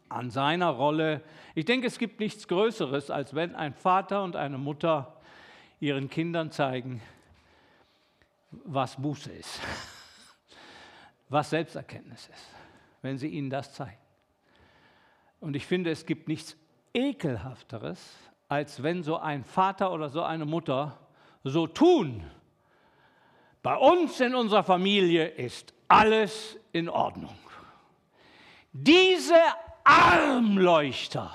[0.08, 1.22] an seiner Rolle,
[1.54, 5.18] ich denke, es gibt nichts Größeres, als wenn ein Vater und eine Mutter
[5.82, 7.02] ihren Kindern zeigen,
[8.50, 9.60] was Buße ist,
[11.30, 12.48] was Selbsterkenntnis ist,
[13.02, 14.00] wenn sie ihnen das zeigen.
[15.42, 16.56] Und ich finde, es gibt nichts
[16.94, 18.00] ekelhafteres,
[18.48, 20.98] als wenn so ein Vater oder so eine Mutter
[21.44, 22.24] so tun.
[23.62, 27.36] Bei uns in unserer Familie ist alles in Ordnung.
[28.72, 29.36] Diese
[29.84, 31.32] Armleuchter,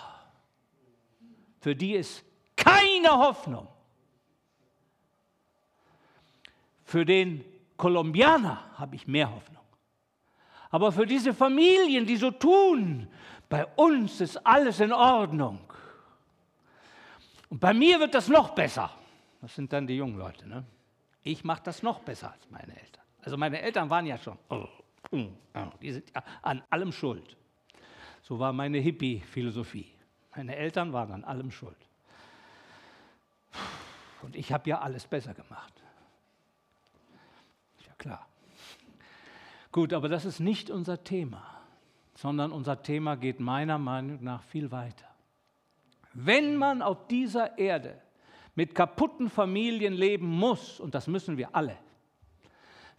[1.61, 2.25] für die ist
[2.57, 3.69] keine Hoffnung.
[6.85, 7.45] Für den
[7.77, 9.63] Kolumbianer habe ich mehr Hoffnung.
[10.71, 13.09] Aber für diese Familien, die so tun,
[13.49, 15.61] bei uns ist alles in Ordnung.
[17.49, 18.91] Und bei mir wird das noch besser.
[19.41, 20.49] Das sind dann die jungen Leute.
[20.49, 20.65] Ne?
[21.23, 23.00] Ich mache das noch besser als meine Eltern.
[23.23, 24.67] Also meine Eltern waren ja schon, oh,
[25.13, 27.37] oh, oh, die sind ja an allem schuld.
[28.23, 29.93] So war meine Hippie-Philosophie.
[30.37, 31.77] Meine Eltern waren an allem schuld.
[34.23, 35.73] Und ich habe ja alles besser gemacht.
[37.79, 38.27] Ist ja klar.
[39.73, 41.43] Gut, aber das ist nicht unser Thema,
[42.15, 45.07] sondern unser Thema geht meiner Meinung nach viel weiter.
[46.13, 48.01] Wenn man auf dieser Erde
[48.55, 51.77] mit kaputten Familien leben muss, und das müssen wir alle,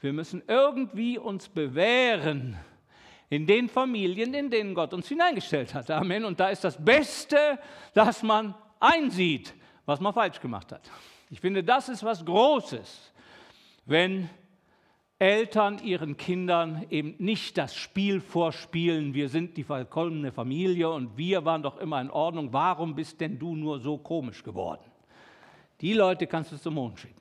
[0.01, 2.57] wir müssen irgendwie uns bewähren,
[3.29, 5.89] in den Familien, in denen Gott uns hineingestellt hat.
[5.89, 6.25] Amen.
[6.25, 7.59] Und da ist das Beste,
[7.93, 9.53] dass man einsieht,
[9.85, 10.91] was man falsch gemacht hat.
[11.29, 13.13] Ich finde, das ist was Großes,
[13.85, 14.29] wenn
[15.17, 21.45] Eltern ihren Kindern eben nicht das Spiel vorspielen, wir sind die vollkommene Familie und wir
[21.45, 24.83] waren doch immer in Ordnung, warum bist denn du nur so komisch geworden?
[25.79, 27.20] Die Leute kannst du zum Mond schicken.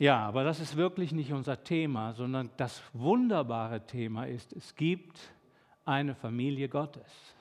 [0.00, 5.20] Ja, aber das ist wirklich nicht unser Thema, sondern das wunderbare Thema ist, es gibt
[5.84, 7.34] eine Familie Gottes.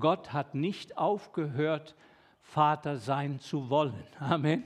[0.00, 1.94] Gott hat nicht aufgehört,
[2.40, 4.04] Vater sein zu wollen.
[4.18, 4.64] Amen.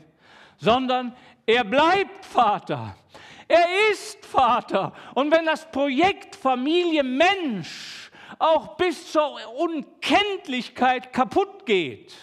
[0.57, 1.15] Sondern
[1.45, 2.97] er bleibt Vater.
[3.47, 4.95] Er ist Vater.
[5.15, 12.17] Und wenn das Projekt Familie Mensch auch bis zur Unkenntlichkeit kaputt geht,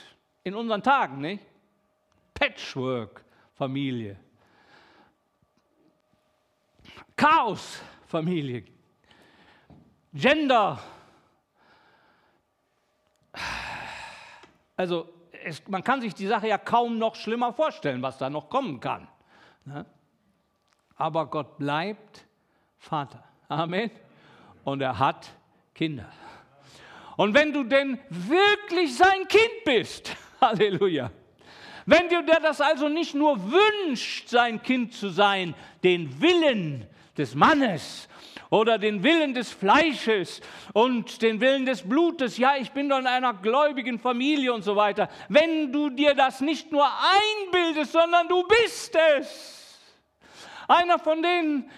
[0.44, 1.46] in unseren Tagen, nicht?
[2.34, 4.18] Patchwork-Familie.
[4.18, 4.25] Chaos,
[8.08, 8.64] Familie.
[10.14, 10.80] Gender.
[14.78, 15.10] Also
[15.44, 18.80] es, man kann sich die Sache ja kaum noch schlimmer vorstellen, was da noch kommen
[18.80, 19.08] kann.
[19.66, 19.86] Ne?
[20.96, 22.26] Aber Gott bleibt
[22.78, 23.24] Vater.
[23.48, 23.92] Amen.
[24.64, 25.32] Und er hat
[25.74, 26.10] Kinder.
[27.18, 31.12] Und wenn du denn wirklich sein Kind bist, Halleluja,
[31.86, 38.08] wenn dir das also nicht nur wünscht, sein Kind zu sein, den Willen des Mannes
[38.50, 40.42] oder den Willen des Fleisches
[40.74, 42.38] und den Willen des Blutes.
[42.38, 45.10] Ja, ich bin doch in einer gläubigen Familie und so weiter.
[45.30, 49.80] Wenn du dir das nicht nur einbildest, sondern du bist es.
[50.68, 51.70] Einer von denen,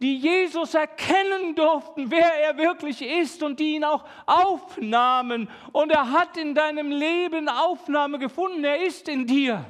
[0.00, 5.48] die Jesus erkennen durften, wer er wirklich ist und die ihn auch aufnahmen.
[5.72, 9.64] Und er hat in deinem Leben Aufnahme gefunden, er ist in dir.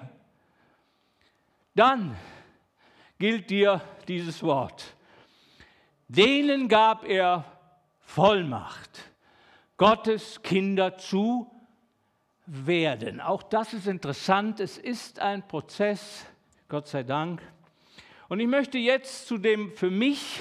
[1.75, 2.17] Dann
[3.19, 4.95] gilt dir dieses Wort
[6.11, 7.45] denen gab er
[8.01, 9.13] Vollmacht,
[9.77, 11.49] Gottes Kinder zu
[12.47, 13.21] werden.
[13.21, 14.59] Auch das ist interessant.
[14.59, 16.27] Es ist ein Prozess,
[16.69, 17.41] Gott sei Dank.
[18.29, 20.41] Und ich möchte jetzt zu dem für mich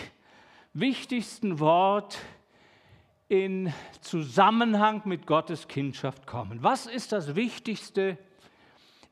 [0.73, 2.17] wichtigsten Wort
[3.27, 6.63] in Zusammenhang mit Gottes Kindschaft kommen.
[6.63, 8.17] Was ist das Wichtigste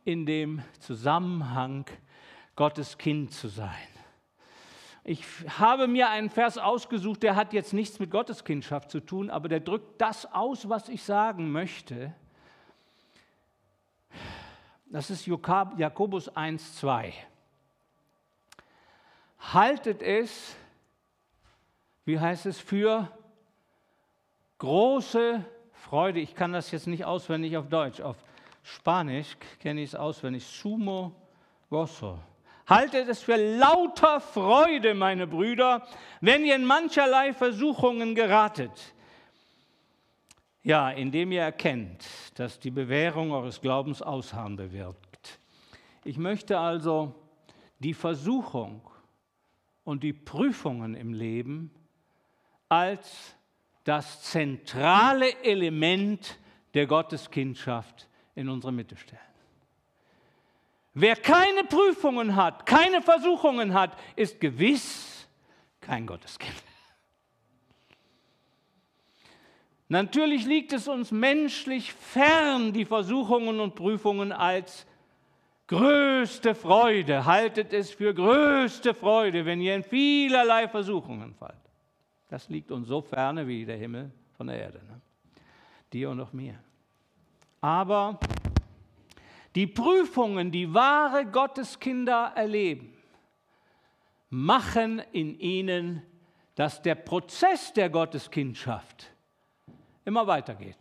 [0.06, 1.86] in dem Zusammenhang,
[2.56, 3.97] Gottes Kind zu sein?
[5.10, 5.24] Ich
[5.58, 9.62] habe mir einen Vers ausgesucht, der hat jetzt nichts mit Gotteskindschaft zu tun, aber der
[9.62, 12.14] drückt das aus, was ich sagen möchte.
[14.88, 17.14] Das ist Jakobus 1,2.
[19.40, 20.58] Haltet es,
[22.04, 23.10] wie heißt es, für
[24.58, 25.42] große
[25.72, 26.20] Freude.
[26.20, 28.18] Ich kann das jetzt nicht auswendig auf Deutsch, auf
[28.62, 30.46] Spanisch kenne ich es auswendig.
[30.46, 31.16] Sumo
[31.70, 32.20] gozo
[32.68, 35.88] Haltet es für lauter Freude, meine Brüder,
[36.20, 38.94] wenn ihr in mancherlei Versuchungen geratet.
[40.64, 45.40] Ja, indem ihr erkennt, dass die Bewährung eures Glaubens Ausharren bewirkt.
[46.04, 47.16] Ich möchte also
[47.80, 48.82] die Versuchung
[49.86, 51.72] und die Prüfungen im Leben
[52.68, 53.34] als
[53.86, 56.38] das zentrale Element
[56.74, 59.27] der Gotteskindschaft in unsere Mitte stellen.
[61.00, 65.28] Wer keine Prüfungen hat, keine Versuchungen hat, ist gewiss
[65.80, 66.56] kein Gotteskind.
[69.90, 74.88] Natürlich liegt es uns menschlich fern, die Versuchungen und Prüfungen als
[75.68, 77.26] größte Freude.
[77.26, 81.54] Haltet es für größte Freude, wenn ihr in vielerlei Versuchungen fallt.
[82.28, 84.80] Das liegt uns so ferne wie der Himmel von der Erde.
[84.80, 85.00] Ne?
[85.94, 86.56] Dir und auch mir.
[87.62, 88.20] Aber
[89.58, 92.94] die Prüfungen, die wahre Gotteskinder erleben,
[94.30, 96.04] machen in ihnen,
[96.54, 99.12] dass der Prozess der Gotteskindschaft
[100.06, 100.78] immer weitergeht.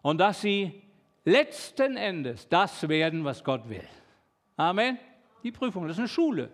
[0.00, 0.80] Und dass sie
[1.24, 3.88] letzten Endes das werden, was Gott will.
[4.56, 4.96] Amen.
[5.42, 6.50] Die Prüfung, das ist eine Schule.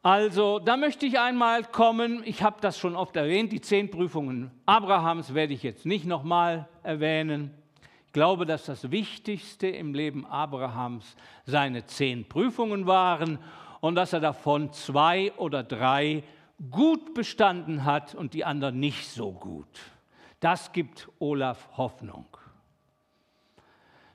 [0.00, 2.22] Also, da möchte ich einmal kommen.
[2.24, 3.50] Ich habe das schon oft erwähnt.
[3.50, 7.63] Die zehn Prüfungen Abrahams werde ich jetzt nicht nochmal erwähnen.
[8.14, 13.40] Glaube, dass das Wichtigste im Leben Abrahams seine zehn Prüfungen waren
[13.80, 16.22] und dass er davon zwei oder drei
[16.70, 19.80] gut bestanden hat und die anderen nicht so gut.
[20.38, 22.26] Das gibt Olaf Hoffnung.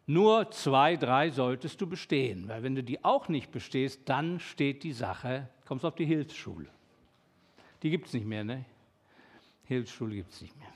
[0.08, 4.84] Nur zwei, drei solltest du bestehen, weil wenn du die auch nicht bestehst, dann steht
[4.84, 6.70] die Sache, kommst auf die Hilfsschule.
[7.84, 8.64] Die gibt es nicht mehr, ne?
[9.66, 10.72] Hilfsschule gibt es nicht mehr.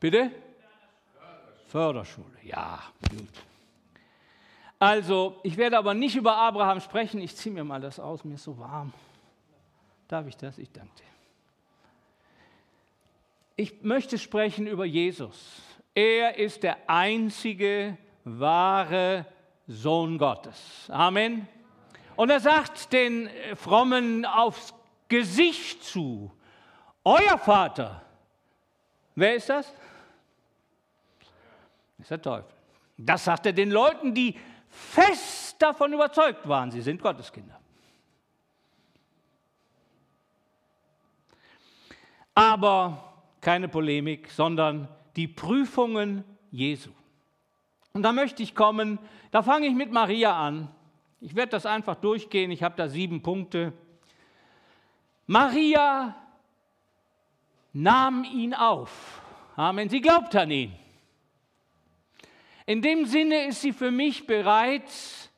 [0.00, 0.30] Bitte?
[1.74, 2.78] Förderschule, ja,
[3.10, 3.28] gut.
[4.78, 7.20] Also, ich werde aber nicht über Abraham sprechen.
[7.20, 8.92] Ich ziehe mir mal das aus, mir ist so warm.
[10.06, 10.56] Darf ich das?
[10.58, 11.02] Ich danke dir.
[13.56, 15.62] Ich möchte sprechen über Jesus.
[15.96, 19.26] Er ist der einzige wahre
[19.66, 20.88] Sohn Gottes.
[20.92, 21.48] Amen.
[22.14, 24.72] Und er sagt den Frommen aufs
[25.08, 26.30] Gesicht zu,
[27.02, 28.00] euer Vater,
[29.16, 29.74] wer ist das?
[31.96, 32.54] Das ist der Teufel.
[32.96, 34.36] Das sagt er den Leuten, die
[34.68, 37.58] fest davon überzeugt waren, sie sind Gotteskinder.
[42.34, 46.90] Aber keine Polemik, sondern die Prüfungen Jesu.
[47.92, 48.98] Und da möchte ich kommen,
[49.30, 50.68] da fange ich mit Maria an.
[51.20, 53.72] Ich werde das einfach durchgehen, ich habe da sieben Punkte.
[55.26, 56.16] Maria
[57.72, 59.22] nahm ihn auf.
[59.56, 59.88] Amen.
[59.88, 60.72] Sie glaubt an ihn.
[62.66, 65.30] In dem Sinne ist sie für mich bereits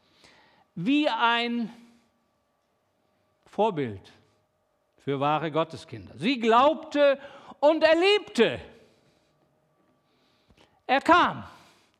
[0.74, 1.72] wie ein
[3.46, 4.12] Vorbild
[4.98, 6.14] für wahre Gotteskinder.
[6.16, 7.18] Sie glaubte
[7.60, 8.60] und erlebte.
[10.86, 11.44] Er kam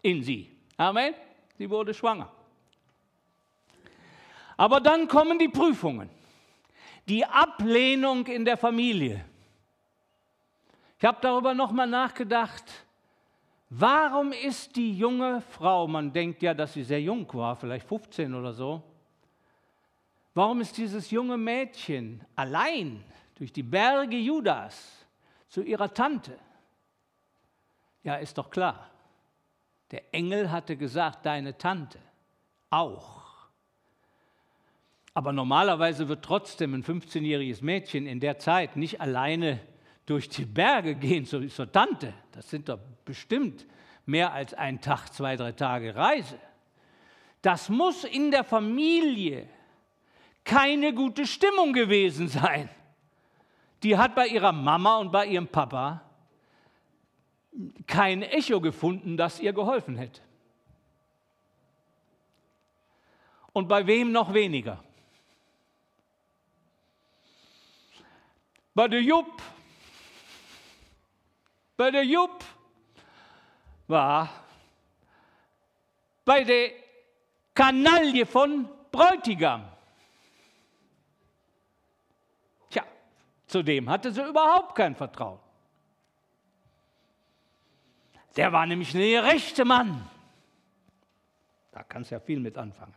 [0.02, 0.50] in sie.
[0.76, 1.14] Amen.
[1.58, 2.30] Sie wurde schwanger.
[4.56, 6.08] Aber dann kommen die Prüfungen,
[7.08, 9.24] die Ablehnung in der Familie.
[10.98, 12.85] Ich habe darüber nochmal nachgedacht.
[13.68, 18.32] Warum ist die junge Frau, man denkt ja, dass sie sehr jung war, vielleicht 15
[18.34, 18.82] oder so,
[20.34, 25.06] warum ist dieses junge Mädchen allein durch die Berge Judas
[25.48, 26.38] zu ihrer Tante?
[28.04, 28.88] Ja, ist doch klar.
[29.90, 31.98] Der Engel hatte gesagt, deine Tante
[32.70, 33.22] auch.
[35.12, 39.60] Aber normalerweise wird trotzdem ein 15-jähriges Mädchen in der Zeit nicht alleine
[40.06, 42.14] durch die Berge gehen zur, zur Tante.
[42.32, 43.66] Das sind doch bestimmt
[44.06, 46.38] mehr als ein Tag, zwei, drei Tage Reise.
[47.42, 49.48] Das muss in der Familie
[50.44, 52.68] keine gute Stimmung gewesen sein.
[53.82, 56.02] Die hat bei ihrer Mama und bei ihrem Papa
[57.86, 60.20] kein Echo gefunden, das ihr geholfen hätte.
[63.52, 64.82] Und bei wem noch weniger?
[68.74, 69.42] Bei der Jupp.
[71.76, 72.44] Bei der Jupp
[73.86, 74.28] war
[76.24, 76.70] bei der
[77.54, 79.64] Kanaille von Bräutigam.
[82.70, 82.82] Tja,
[83.46, 85.38] zu dem hatte sie überhaupt kein Vertrauen.
[88.36, 90.08] Der war nämlich der rechte Mann.
[91.72, 92.94] Da kannst du ja viel mit anfangen.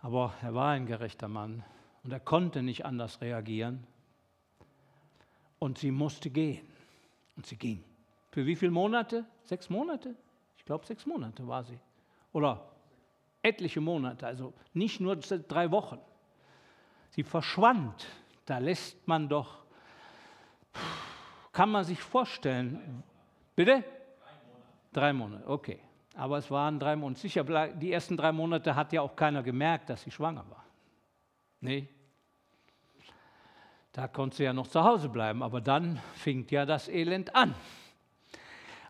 [0.00, 1.64] Aber er war ein gerechter Mann
[2.02, 3.86] und er konnte nicht anders reagieren.
[5.62, 6.66] Und sie musste gehen.
[7.36, 7.84] Und sie ging.
[8.32, 9.24] Für wie viele Monate?
[9.44, 10.16] Sechs Monate?
[10.56, 11.78] Ich glaube, sechs Monate war sie.
[12.32, 12.68] Oder
[13.42, 16.00] etliche Monate, also nicht nur drei Wochen.
[17.10, 18.06] Sie verschwand.
[18.44, 19.62] Da lässt man doch
[21.52, 23.04] kann man sich vorstellen.
[23.54, 23.84] Bitte?
[24.92, 25.78] Drei Monate, okay.
[26.16, 27.20] Aber es waren drei Monate.
[27.20, 30.64] Sicher, die ersten drei Monate hat ja auch keiner gemerkt, dass sie schwanger war.
[31.60, 31.88] Nee.
[33.92, 37.54] Da konnte sie ja noch zu Hause bleiben, aber dann fing ja das Elend an.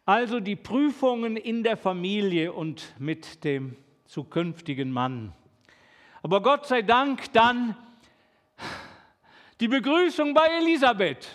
[0.05, 3.77] Also die Prüfungen in der Familie und mit dem
[4.07, 5.33] zukünftigen Mann.
[6.23, 7.77] Aber Gott sei Dank dann
[9.59, 11.29] die Begrüßung bei Elisabeth.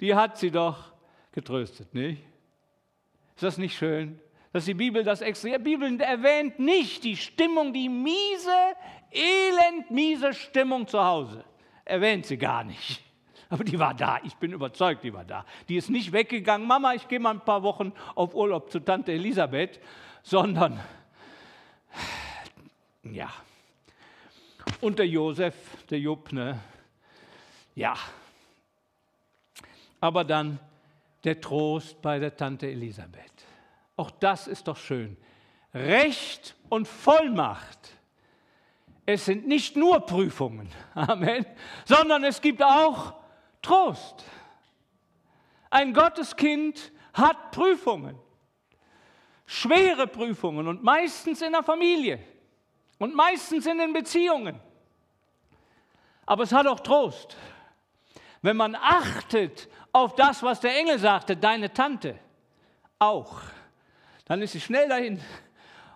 [0.00, 0.92] Die hat sie doch
[1.30, 2.22] getröstet, nicht?
[3.36, 4.20] Ist das nicht schön?
[4.52, 8.74] Dass die Bibel das extra, die Bibel erwähnt nicht die Stimmung, die miese,
[9.12, 11.44] elend miese Stimmung zu Hause.
[11.84, 13.02] Erwähnt sie gar nicht.
[13.50, 15.44] Aber die war da, ich bin überzeugt, die war da.
[15.68, 19.12] Die ist nicht weggegangen, Mama, ich gehe mal ein paar Wochen auf Urlaub zu Tante
[19.12, 19.80] Elisabeth,
[20.22, 20.80] sondern,
[23.02, 23.30] ja.
[24.80, 25.54] Und der Josef,
[25.90, 26.58] der Jupp, ne?
[27.74, 27.94] ja.
[30.00, 30.58] Aber dann
[31.24, 33.32] der Trost bei der Tante Elisabeth.
[33.96, 35.16] Auch das ist doch schön.
[35.72, 37.96] Recht und Vollmacht.
[39.06, 41.44] Es sind nicht nur Prüfungen, Amen,
[41.84, 43.14] sondern es gibt auch
[43.60, 44.24] Trost.
[45.70, 48.18] Ein Gotteskind hat Prüfungen,
[49.46, 52.18] schwere Prüfungen und meistens in der Familie
[52.98, 54.58] und meistens in den Beziehungen.
[56.26, 57.36] Aber es hat auch Trost.
[58.40, 62.18] Wenn man achtet auf das, was der Engel sagte, deine Tante
[62.98, 63.40] auch,
[64.24, 65.20] dann ist sie schnell dahin.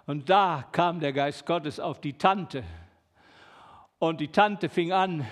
[0.06, 2.64] Und da kam der Geist Gottes auf die Tante.
[3.98, 5.26] Und die Tante fing an,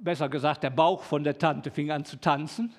[0.00, 2.74] besser gesagt, der Bauch von der Tante fing an zu tanzen.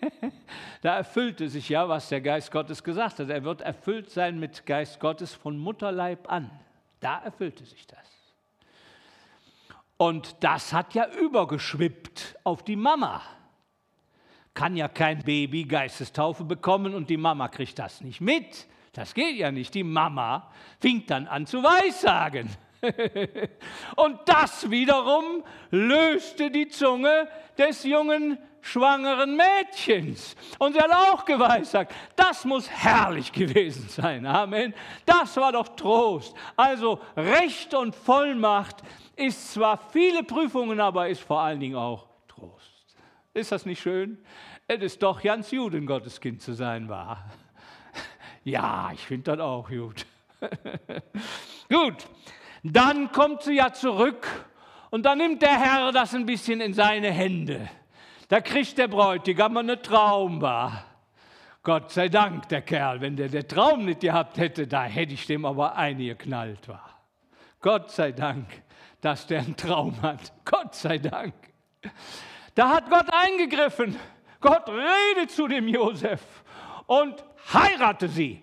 [0.82, 3.28] da erfüllte sich ja, was der Geist Gottes gesagt hat.
[3.28, 6.50] Er wird erfüllt sein mit Geist Gottes von Mutterleib an.
[6.98, 7.98] Da erfüllte sich das.
[9.98, 13.22] Und das hat ja übergeschwippt auf die Mama.
[14.52, 18.66] Kann ja kein Baby Geistestaufe bekommen und die Mama kriegt das nicht mit.
[18.92, 19.74] Das geht ja nicht.
[19.74, 22.50] Die Mama fing dann an zu weissagen.
[23.96, 27.28] und das wiederum löste die Zunge
[27.58, 30.34] des jungen schwangeren Mädchens.
[30.58, 31.94] Und sie hat auch geweissagt.
[32.16, 34.26] Das muss herrlich gewesen sein.
[34.26, 34.74] Amen.
[35.04, 36.34] Das war doch Trost.
[36.56, 38.82] Also Recht und Vollmacht
[39.14, 42.96] ist zwar viele Prüfungen, aber ist vor allen Dingen auch Trost.
[43.32, 44.18] Ist das nicht schön?
[44.66, 47.24] Es ist doch ganz gut, ein Gotteskind zu sein, war.
[48.44, 50.06] Ja, ich finde das auch gut.
[51.68, 52.06] gut,
[52.62, 54.26] dann kommt sie ja zurück
[54.90, 57.68] und dann nimmt der Herr das ein bisschen in seine Hände.
[58.28, 60.84] Da kriegt der Bräutigam eine Traumbar.
[61.62, 65.26] Gott sei Dank, der Kerl, wenn der den Traum nicht gehabt hätte, da hätte ich
[65.26, 66.90] dem aber eingeknallt war.
[67.60, 68.46] Gott sei Dank
[69.06, 70.32] dass der einen Traum hat.
[70.44, 71.34] Gott sei Dank.
[72.56, 73.96] Da hat Gott eingegriffen.
[74.40, 76.20] Gott redet zu dem Josef
[76.86, 78.42] und heirate sie.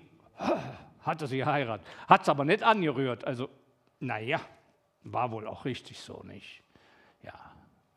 [1.03, 1.85] Hatte sie heiratet.
[2.07, 3.25] Hat es aber nicht angerührt.
[3.25, 3.49] Also,
[4.03, 4.39] naja,
[5.03, 6.61] war wohl auch richtig so nicht.
[7.23, 7.33] Ja,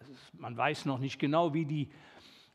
[0.01, 1.91] ist, man weiß noch nicht genau, wie die,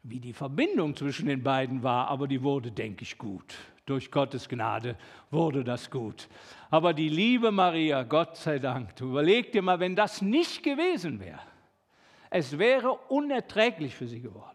[0.04, 3.56] wie die Verbindung zwischen den beiden war, aber die wurde, denke ich, gut.
[3.86, 4.96] Durch Gottes Gnade
[5.32, 6.30] wurde das gut.
[6.70, 11.42] Aber die liebe Maria, Gott sei Dank, überleg dir mal, wenn das nicht gewesen wäre,
[12.30, 14.48] es wäre unerträglich für sie geworden.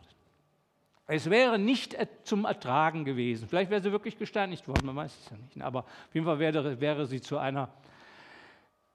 [1.09, 3.47] Es wäre nicht zum Ertragen gewesen.
[3.49, 5.63] Vielleicht wäre sie wirklich gesteinigt worden, man weiß es ja nicht.
[5.63, 7.69] Aber auf jeden Fall wäre, wäre sie zu einer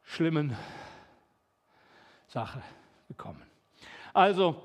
[0.03, 0.55] schlimmen
[2.27, 2.61] Sache
[3.07, 3.43] gekommen.
[4.13, 4.61] Also,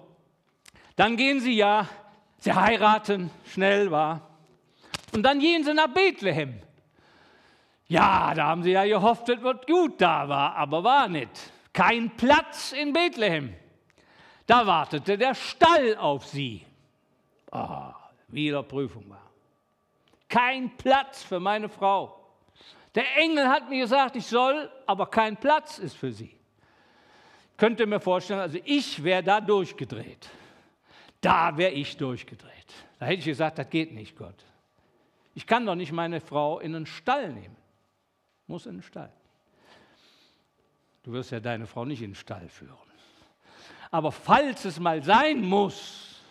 [0.96, 1.88] dann gehen sie ja,
[2.38, 4.30] sie heiraten, schnell war.
[5.12, 6.60] Und dann gehen sie nach Bethlehem.
[7.88, 11.30] Ja, da haben sie ja gehofft, es wird gut da war, aber war nicht.
[11.72, 13.54] Kein Platz in Bethlehem.
[14.46, 16.64] Da wartete der Stall auf sie.
[17.52, 17.92] Oh,
[18.28, 19.30] wieder Prüfung war.
[20.28, 22.25] Kein Platz für meine Frau.
[22.96, 26.34] Der Engel hat mir gesagt, ich soll, aber kein Platz ist für sie.
[27.58, 30.28] Könnt ihr mir vorstellen, also ich wäre da durchgedreht.
[31.20, 32.52] Da wäre ich durchgedreht.
[32.98, 34.44] Da hätte ich gesagt, das geht nicht, Gott.
[35.34, 37.56] Ich kann doch nicht meine Frau in einen Stall nehmen.
[38.46, 39.12] Muss in den Stall.
[41.02, 42.76] Du wirst ja deine Frau nicht in den Stall führen.
[43.90, 46.22] Aber falls es mal sein muss,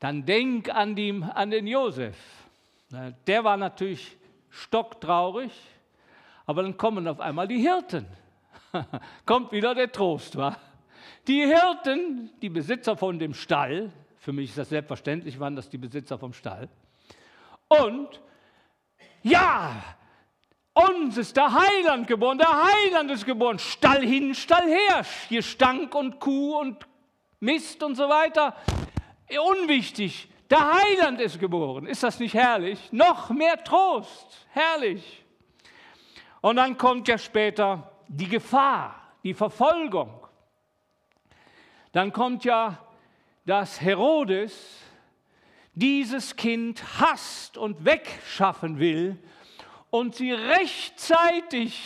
[0.00, 2.16] dann denk an, die, an den Josef.
[3.26, 4.16] Der war natürlich
[4.56, 5.52] stocktraurig,
[6.46, 8.06] aber dann kommen auf einmal die Hirten.
[9.26, 10.56] Kommt wieder der Trost, wa?
[11.26, 15.78] Die Hirten, die Besitzer von dem Stall, für mich ist das selbstverständlich, waren das die
[15.78, 16.68] Besitzer vom Stall,
[17.68, 18.20] und
[19.22, 19.82] ja,
[20.72, 23.58] uns ist der Heiland geboren, der Heiland ist geboren.
[23.58, 25.04] Stall hin, Stall her.
[25.28, 26.86] Hier Stank und Kuh und
[27.40, 28.54] Mist und so weiter.
[29.60, 30.28] Unwichtig.
[30.50, 31.86] Der Heiland ist geboren.
[31.86, 32.92] Ist das nicht herrlich?
[32.92, 34.46] Noch mehr Trost.
[34.50, 35.24] Herrlich.
[36.40, 38.94] Und dann kommt ja später die Gefahr,
[39.24, 40.26] die Verfolgung.
[41.92, 42.78] Dann kommt ja,
[43.44, 44.80] dass Herodes
[45.74, 49.18] dieses Kind hasst und wegschaffen will
[49.90, 51.80] und sie rechtzeitig,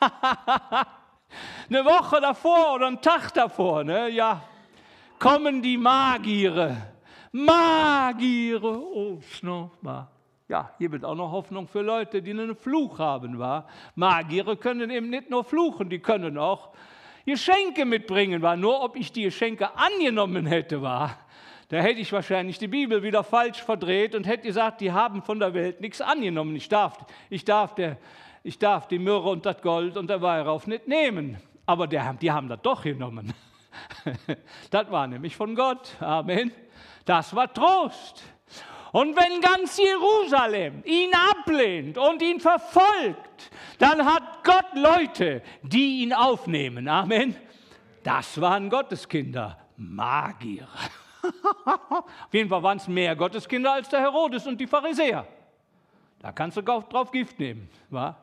[1.68, 4.42] eine Woche davor oder einen Tag davor, ne, ja,
[5.18, 6.93] kommen die Magiere.
[7.36, 10.06] Magiere, oh, nochmal.
[10.48, 13.66] Ja, hier wird auch noch Hoffnung für Leute, die einen Fluch haben, war.
[13.96, 16.70] Magiere können eben nicht nur fluchen, die können auch
[17.26, 18.56] Geschenke mitbringen, war.
[18.56, 21.18] Nur ob ich die Geschenke angenommen hätte, war.
[21.70, 25.40] Da hätte ich wahrscheinlich die Bibel wieder falsch verdreht und hätte gesagt, die haben von
[25.40, 26.54] der Welt nichts angenommen.
[26.54, 27.96] Ich darf, ich darf, der,
[28.44, 31.38] ich darf die Myrrhe und das Gold und der Weihrauch nicht nehmen.
[31.66, 33.34] Aber der, die haben das doch genommen.
[34.70, 35.96] das war nämlich von Gott.
[35.98, 36.52] Amen.
[37.04, 38.22] Das war Trost.
[38.92, 46.12] Und wenn ganz Jerusalem ihn ablehnt und ihn verfolgt, dann hat Gott Leute, die ihn
[46.12, 46.86] aufnehmen.
[46.86, 47.34] Amen.
[48.04, 50.68] Das waren Gotteskinder, Magier.
[51.64, 55.26] Auf jeden Fall waren es mehr Gotteskinder als der Herodes und die Pharisäer.
[56.20, 57.68] Da kannst du drauf Gift nehmen.
[57.90, 58.16] Wa?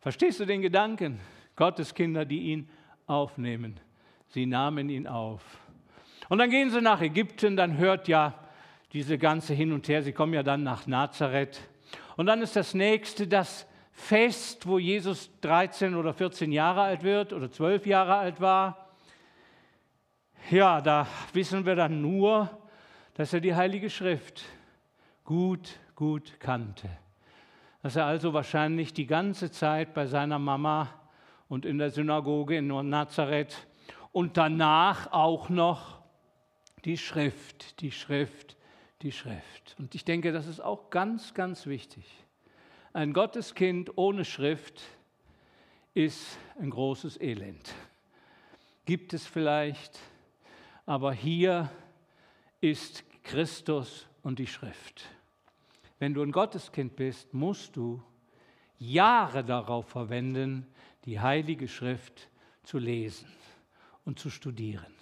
[0.00, 1.18] Verstehst du den Gedanken?
[1.56, 2.68] Gotteskinder, die ihn
[3.06, 3.80] aufnehmen.
[4.28, 5.42] Sie nahmen ihn auf.
[6.32, 8.32] Und dann gehen sie nach Ägypten, dann hört ja
[8.94, 11.60] diese ganze Hin und Her, sie kommen ja dann nach Nazareth.
[12.16, 17.34] Und dann ist das nächste das Fest, wo Jesus 13 oder 14 Jahre alt wird
[17.34, 18.94] oder 12 Jahre alt war.
[20.50, 22.48] Ja, da wissen wir dann nur,
[23.12, 24.42] dass er die Heilige Schrift
[25.24, 26.88] gut, gut kannte.
[27.82, 30.88] Dass er also wahrscheinlich die ganze Zeit bei seiner Mama
[31.50, 33.66] und in der Synagoge in Nazareth
[34.12, 36.01] und danach auch noch
[36.84, 38.56] die Schrift, die Schrift,
[39.02, 39.76] die Schrift.
[39.78, 42.04] Und ich denke, das ist auch ganz, ganz wichtig.
[42.92, 44.82] Ein Gotteskind ohne Schrift
[45.94, 47.74] ist ein großes Elend.
[48.84, 49.98] Gibt es vielleicht,
[50.86, 51.70] aber hier
[52.60, 55.04] ist Christus und die Schrift.
[55.98, 58.02] Wenn du ein Gotteskind bist, musst du
[58.78, 60.66] Jahre darauf verwenden,
[61.04, 62.28] die Heilige Schrift
[62.64, 63.28] zu lesen
[64.04, 64.92] und zu studieren.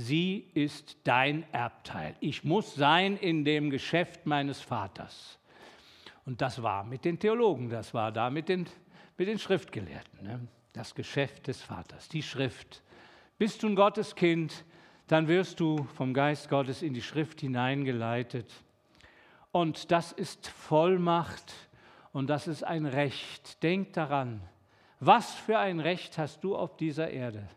[0.00, 2.14] Sie ist dein Erbteil.
[2.20, 5.40] Ich muss sein in dem Geschäft meines Vaters.
[6.24, 8.68] Und das war mit den Theologen, das war da mit den,
[9.16, 10.22] mit den Schriftgelehrten.
[10.22, 10.46] Ne?
[10.72, 12.80] Das Geschäft des Vaters, die Schrift.
[13.38, 14.64] Bist du ein Gotteskind,
[15.08, 18.52] dann wirst du vom Geist Gottes in die Schrift hineingeleitet.
[19.50, 21.52] Und das ist Vollmacht
[22.12, 23.60] und das ist ein Recht.
[23.64, 24.42] Denk daran,
[25.00, 27.48] was für ein Recht hast du auf dieser Erde?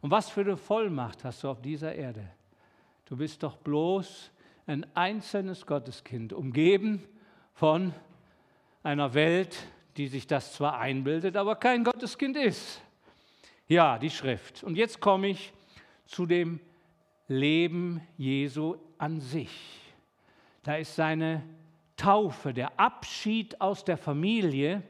[0.00, 2.28] Und was für eine Vollmacht hast du auf dieser Erde?
[3.06, 4.30] Du bist doch bloß
[4.66, 7.02] ein einzelnes Gotteskind, umgeben
[7.54, 7.92] von
[8.82, 9.56] einer Welt,
[9.96, 12.80] die sich das zwar einbildet, aber kein Gotteskind ist.
[13.66, 14.62] Ja, die Schrift.
[14.62, 15.52] Und jetzt komme ich
[16.06, 16.60] zu dem
[17.26, 19.50] Leben Jesu an sich.
[20.62, 21.42] Da ist seine
[21.96, 24.82] Taufe, der Abschied aus der Familie.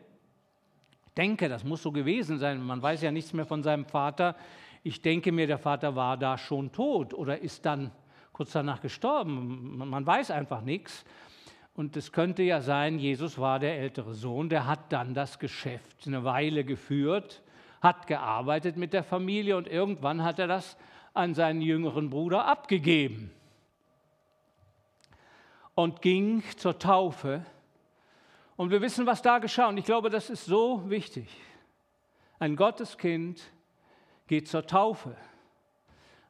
[1.06, 2.62] Ich denke, das muss so gewesen sein.
[2.62, 4.36] Man weiß ja nichts mehr von seinem Vater.
[4.89, 7.93] Ich denke mir, der Vater war da schon tot oder ist dann
[8.32, 9.76] kurz danach gestorben.
[9.76, 11.05] Man weiß einfach nichts.
[11.74, 16.07] Und es könnte ja sein, Jesus war der ältere Sohn, der hat dann das Geschäft
[16.07, 17.43] eine Weile geführt,
[17.82, 20.78] hat gearbeitet mit der Familie und irgendwann hat er das
[21.12, 23.30] an seinen jüngeren Bruder abgegeben
[25.74, 27.45] und ging zur Taufe.
[28.57, 29.68] Und wir wissen, was da geschah.
[29.68, 31.28] Und ich glaube, das ist so wichtig.
[32.39, 33.53] Ein Gotteskind
[34.29, 35.16] geht zur Taufe.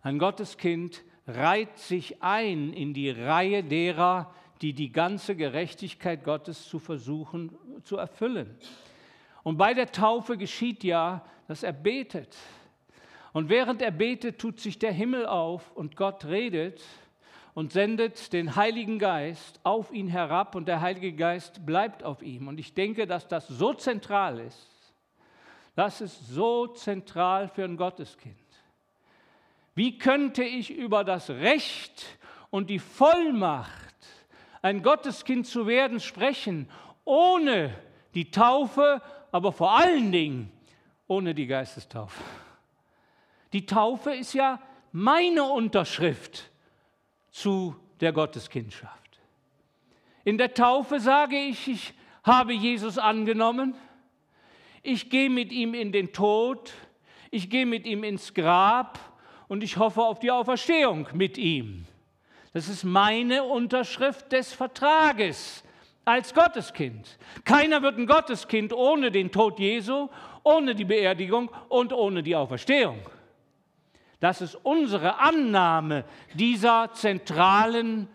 [0.00, 4.32] Ein Gotteskind reiht sich ein in die Reihe derer,
[4.62, 8.56] die die ganze Gerechtigkeit Gottes zu versuchen zu erfüllen.
[9.42, 12.36] Und bei der Taufe geschieht ja, dass er betet.
[13.32, 16.82] Und während er betet, tut sich der Himmel auf und Gott redet
[17.54, 22.48] und sendet den Heiligen Geist auf ihn herab und der Heilige Geist bleibt auf ihm.
[22.48, 24.77] Und ich denke, dass das so zentral ist,
[25.78, 28.34] das ist so zentral für ein Gotteskind.
[29.76, 32.04] Wie könnte ich über das Recht
[32.50, 33.94] und die Vollmacht,
[34.60, 36.68] ein Gotteskind zu werden, sprechen,
[37.04, 37.72] ohne
[38.14, 39.00] die Taufe,
[39.30, 40.50] aber vor allen Dingen
[41.06, 42.24] ohne die Geistestaufe?
[43.52, 44.60] Die Taufe ist ja
[44.90, 46.50] meine Unterschrift
[47.30, 49.20] zu der Gotteskindschaft.
[50.24, 53.76] In der Taufe sage ich, ich habe Jesus angenommen
[54.88, 56.72] ich gehe mit ihm in den Tod,
[57.30, 58.98] ich gehe mit ihm ins Grab
[59.46, 61.84] und ich hoffe auf die Auferstehung mit ihm.
[62.54, 65.62] Das ist meine Unterschrift des Vertrages
[66.06, 67.18] als Gotteskind.
[67.44, 70.08] Keiner wird ein Gotteskind ohne den Tod Jesu,
[70.42, 73.00] ohne die Beerdigung und ohne die Auferstehung.
[74.20, 78.08] Das ist unsere Annahme dieser zentralen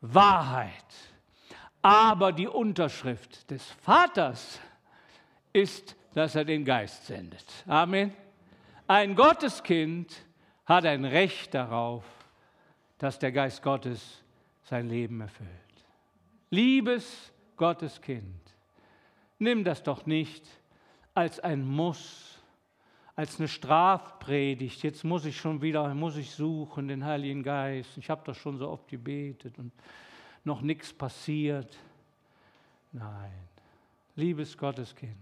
[0.00, 0.70] Wahrheit.
[1.82, 4.60] Aber die Unterschrift des Vaters
[5.52, 7.44] ist, dass er den Geist sendet.
[7.66, 8.12] Amen.
[8.86, 10.14] Ein Gotteskind
[10.64, 12.04] hat ein Recht darauf,
[12.98, 14.22] dass der Geist Gottes
[14.62, 15.48] sein Leben erfüllt.
[16.50, 18.40] Liebes Gotteskind,
[19.38, 20.46] nimm das doch nicht
[21.14, 22.38] als ein Muss,
[23.16, 24.82] als eine Strafpredigt.
[24.82, 27.96] Jetzt muss ich schon wieder, muss ich suchen, den Heiligen Geist.
[27.98, 29.72] Ich habe doch schon so oft gebetet und
[30.44, 31.76] noch nichts passiert.
[32.92, 33.32] Nein,
[34.14, 35.16] liebes Gotteskind,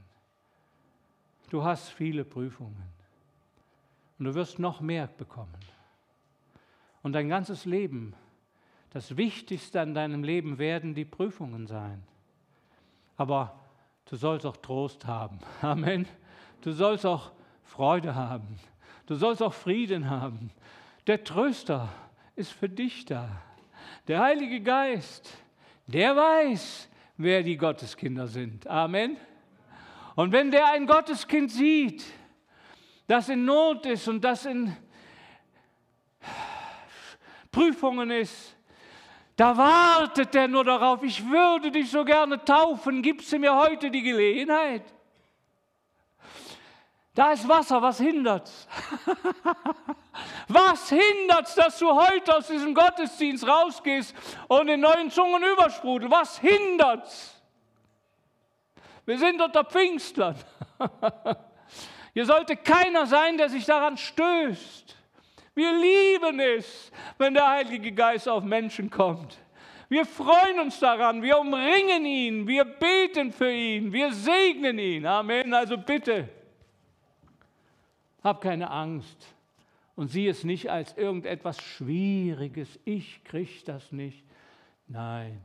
[1.52, 2.82] du hast viele Prüfungen
[4.18, 5.54] und du wirst noch mehr bekommen.
[7.02, 8.14] Und dein ganzes Leben,
[8.90, 12.02] das Wichtigste an deinem Leben werden die Prüfungen sein.
[13.16, 13.58] Aber
[14.06, 15.38] du sollst auch Trost haben.
[15.60, 16.06] Amen.
[16.62, 17.32] Du sollst auch
[17.64, 18.58] Freude haben.
[19.06, 20.50] Du sollst auch Frieden haben.
[21.06, 21.88] Der Tröster
[22.34, 23.28] ist für dich da.
[24.08, 25.36] Der Heilige Geist,
[25.86, 28.66] der weiß, wer die Gotteskinder sind.
[28.66, 29.16] Amen.
[30.14, 32.04] Und wenn der ein Gotteskind sieht,
[33.06, 34.76] das in Not ist und das in
[37.50, 38.56] Prüfungen ist,
[39.36, 43.90] da wartet er nur darauf, ich würde dich so gerne taufen, gibst du mir heute
[43.90, 44.84] die Gelegenheit?
[47.14, 48.66] Da ist Wasser, was hindert's?
[50.48, 54.14] was hindert's, dass du heute aus diesem Gottesdienst rausgehst
[54.48, 56.10] und in neuen Zungen übersprudelt?
[56.10, 57.41] Was hindert's?
[59.04, 60.36] Wir sind unter Pfingstlern.
[62.14, 64.96] Hier sollte keiner sein, der sich daran stößt.
[65.54, 69.38] Wir lieben es, wenn der Heilige Geist auf Menschen kommt.
[69.88, 75.04] Wir freuen uns daran, wir umringen ihn, wir beten für ihn, wir segnen ihn.
[75.04, 75.52] Amen.
[75.52, 76.30] Also bitte,
[78.24, 79.34] hab keine Angst
[79.94, 82.80] und sieh es nicht als irgendetwas Schwieriges.
[82.86, 84.24] Ich kriege das nicht.
[84.88, 85.42] Nein,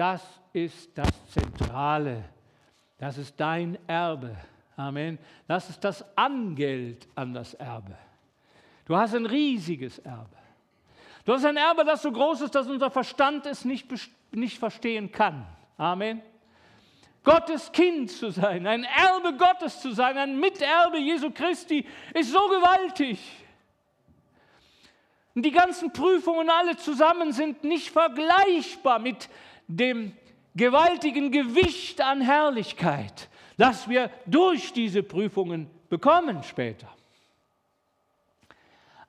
[0.00, 0.22] das
[0.54, 2.24] ist das Zentrale.
[2.96, 4.34] Das ist dein Erbe.
[4.74, 5.18] Amen.
[5.46, 7.98] Das ist das Angeld an das Erbe.
[8.86, 10.38] Du hast ein riesiges Erbe.
[11.26, 13.88] Du hast ein Erbe, das so groß ist, dass unser Verstand es nicht,
[14.30, 15.46] nicht verstehen kann.
[15.76, 16.22] Amen.
[17.22, 22.48] Gottes Kind zu sein, ein Erbe Gottes zu sein, ein Miterbe Jesu Christi, ist so
[22.48, 23.20] gewaltig.
[25.34, 29.28] Und die ganzen Prüfungen alle zusammen sind nicht vergleichbar mit
[29.76, 30.12] dem
[30.54, 36.88] gewaltigen Gewicht an Herrlichkeit, das wir durch diese Prüfungen bekommen später.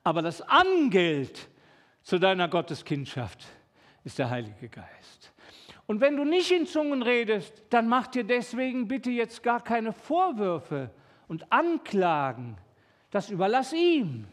[0.04, 1.48] Aber das Angeld
[2.02, 3.44] zu deiner Gotteskindschaft
[4.04, 5.32] ist der Heilige Geist.
[5.86, 9.92] Und wenn du nicht in Zungen redest, dann mach dir deswegen bitte jetzt gar keine
[9.92, 10.90] Vorwürfe
[11.28, 12.56] und Anklagen.
[13.10, 14.26] Das überlass ihm.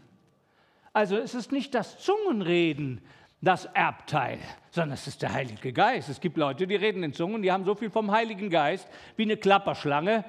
[0.93, 3.01] Also es ist nicht das Zungenreden,
[3.41, 4.39] das Erbteil,
[4.71, 6.09] sondern es ist der Heilige Geist.
[6.09, 9.23] Es gibt Leute, die reden in Zungen, die haben so viel vom Heiligen Geist, wie
[9.23, 10.25] eine Klapperschlange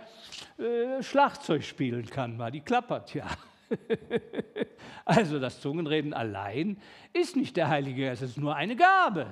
[0.58, 2.36] äh, Schlagzeug spielen kann.
[2.36, 2.50] Mal.
[2.50, 3.26] Die klappert ja.
[5.04, 6.80] also das Zungenreden allein
[7.12, 9.26] ist nicht der Heilige Geist, es ist nur eine Gabe.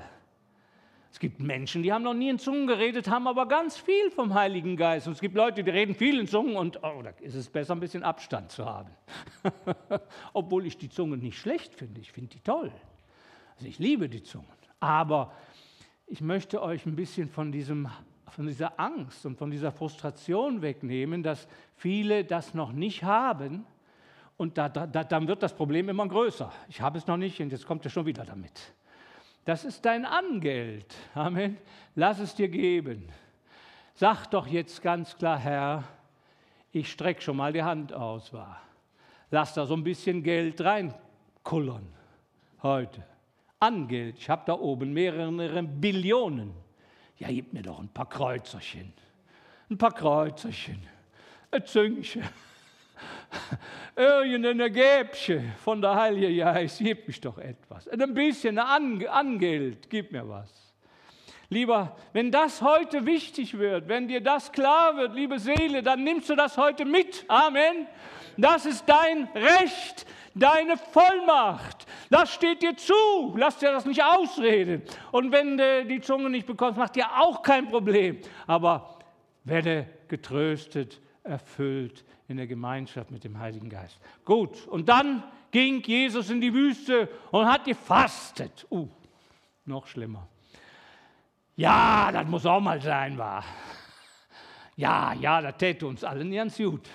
[1.11, 4.35] Es gibt Menschen, die haben noch nie in Zungen geredet, haben aber ganz viel vom
[4.35, 5.07] Heiligen Geist.
[5.07, 7.75] Und es gibt Leute, die reden viel in Zungen und oh, da ist es besser,
[7.75, 8.91] ein bisschen Abstand zu haben.
[10.35, 12.73] Obwohl ich die Zungen nicht schlecht finde, ich finde die toll.
[13.59, 14.47] Also ich liebe die Zungen.
[14.79, 15.33] Aber
[16.07, 17.89] ich möchte euch ein bisschen von, diesem,
[18.31, 23.67] von dieser Angst und von dieser Frustration wegnehmen, dass viele das noch nicht haben
[24.37, 26.53] und da, da, dann wird das Problem immer größer.
[26.69, 28.73] Ich habe es noch nicht und jetzt kommt er schon wieder damit.
[29.45, 30.95] Das ist dein Angeld.
[31.15, 31.57] Amen.
[31.97, 33.09] Lass es dir geben.
[33.95, 35.83] Sag doch jetzt ganz klar, Herr,
[36.71, 38.33] ich strecke schon mal die Hand aus.
[38.33, 38.63] War.
[39.33, 41.89] Lass da so ein bisschen Geld reinkullern
[42.63, 43.05] heute.
[43.61, 44.19] Angeld.
[44.19, 46.53] Ich habe da oben mehrere Billionen.
[47.19, 48.93] Ja, gib mir doch ein paar Kreuzerchen.
[49.71, 50.81] Ein paar Kreuzerchen.
[51.51, 52.23] Ein Züngchen
[53.97, 57.89] irgendein Gäbchen von der Heilige Geist, gib mich doch etwas.
[57.89, 60.51] Ein bisschen Angeld, gib mir was.
[61.51, 66.29] Lieber, wenn das heute wichtig wird, wenn dir das klar wird, liebe Seele, dann nimmst
[66.29, 67.25] du das heute mit.
[67.29, 67.87] Amen.
[68.37, 71.87] Das ist dein Recht, deine Vollmacht.
[72.11, 73.35] Das steht dir zu.
[73.37, 74.83] Lass dir das nicht ausreden.
[75.13, 78.19] Und wenn du die Zunge nicht bekommst, macht dir auch kein Problem.
[78.47, 78.99] Aber
[79.45, 83.99] werde getröstet erfüllt in der Gemeinschaft mit dem Heiligen Geist.
[84.25, 88.67] Gut, und dann ging Jesus in die Wüste und hat gefastet.
[88.71, 88.89] Uh,
[89.65, 90.27] noch schlimmer.
[91.57, 93.45] Ja, das muss auch mal sein, war.
[94.77, 96.89] Ja, ja, das täte uns allen ganz gut.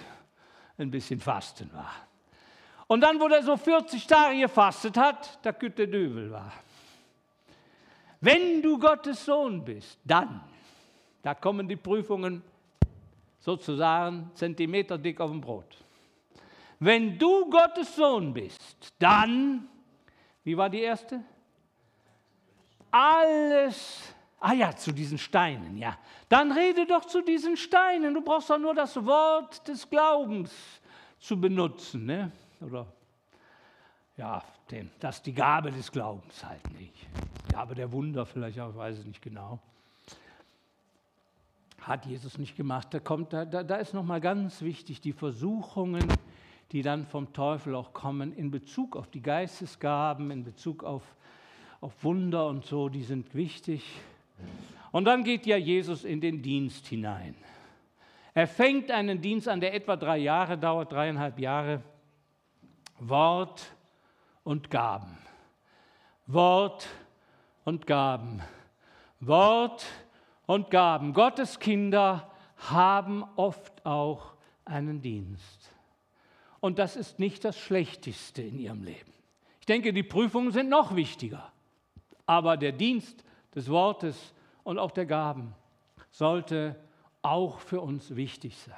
[0.77, 1.91] Ein bisschen Fasten war.
[2.87, 6.51] Und dann, wo er so 40 Tage gefastet hat, da kütt der Dübel war.
[8.19, 10.41] Wenn du Gottes Sohn bist, dann,
[11.21, 12.41] da kommen die Prüfungen
[13.39, 15.77] sozusagen Zentimeter dick auf dem Brot.
[16.79, 19.67] Wenn du Gottes Sohn bist, dann,
[20.43, 21.21] wie war die erste?
[22.91, 25.97] Alles, ah ja, zu diesen Steinen, ja.
[26.29, 28.13] Dann rede doch zu diesen Steinen.
[28.13, 30.53] Du brauchst doch nur das Wort des Glaubens
[31.19, 32.31] zu benutzen, ne?
[32.63, 32.87] Oder
[34.17, 37.07] ja, den, das ist die Gabe des Glaubens halt nicht.
[37.51, 39.59] Gabe der Wunder vielleicht auch, ich weiß es nicht genau.
[41.81, 42.87] Hat Jesus nicht gemacht.
[42.91, 46.07] Da, kommt, da, da, da ist nochmal ganz wichtig, die Versuchungen,
[46.71, 51.03] die dann vom Teufel auch kommen, in Bezug auf die Geistesgaben, in Bezug auf,
[51.81, 53.83] auf Wunder und so, die sind wichtig.
[54.91, 57.35] Und dann geht ja Jesus in den Dienst hinein.
[58.33, 61.81] Er fängt einen Dienst an, der etwa drei Jahre dauert, dreieinhalb Jahre.
[62.99, 63.75] Wort
[64.43, 65.17] und Gaben.
[66.27, 66.87] Wort
[67.65, 68.41] und Gaben.
[69.19, 69.85] Wort
[70.45, 71.13] und Gaben.
[71.13, 74.33] Gottes Kinder haben oft auch
[74.65, 75.71] einen Dienst.
[76.59, 79.11] Und das ist nicht das Schlechteste in ihrem Leben.
[79.59, 81.51] Ich denke, die Prüfungen sind noch wichtiger.
[82.25, 83.23] Aber der Dienst
[83.53, 84.33] des Wortes
[84.63, 85.55] und auch der Gaben
[86.11, 86.75] sollte
[87.21, 88.75] auch für uns wichtig sein.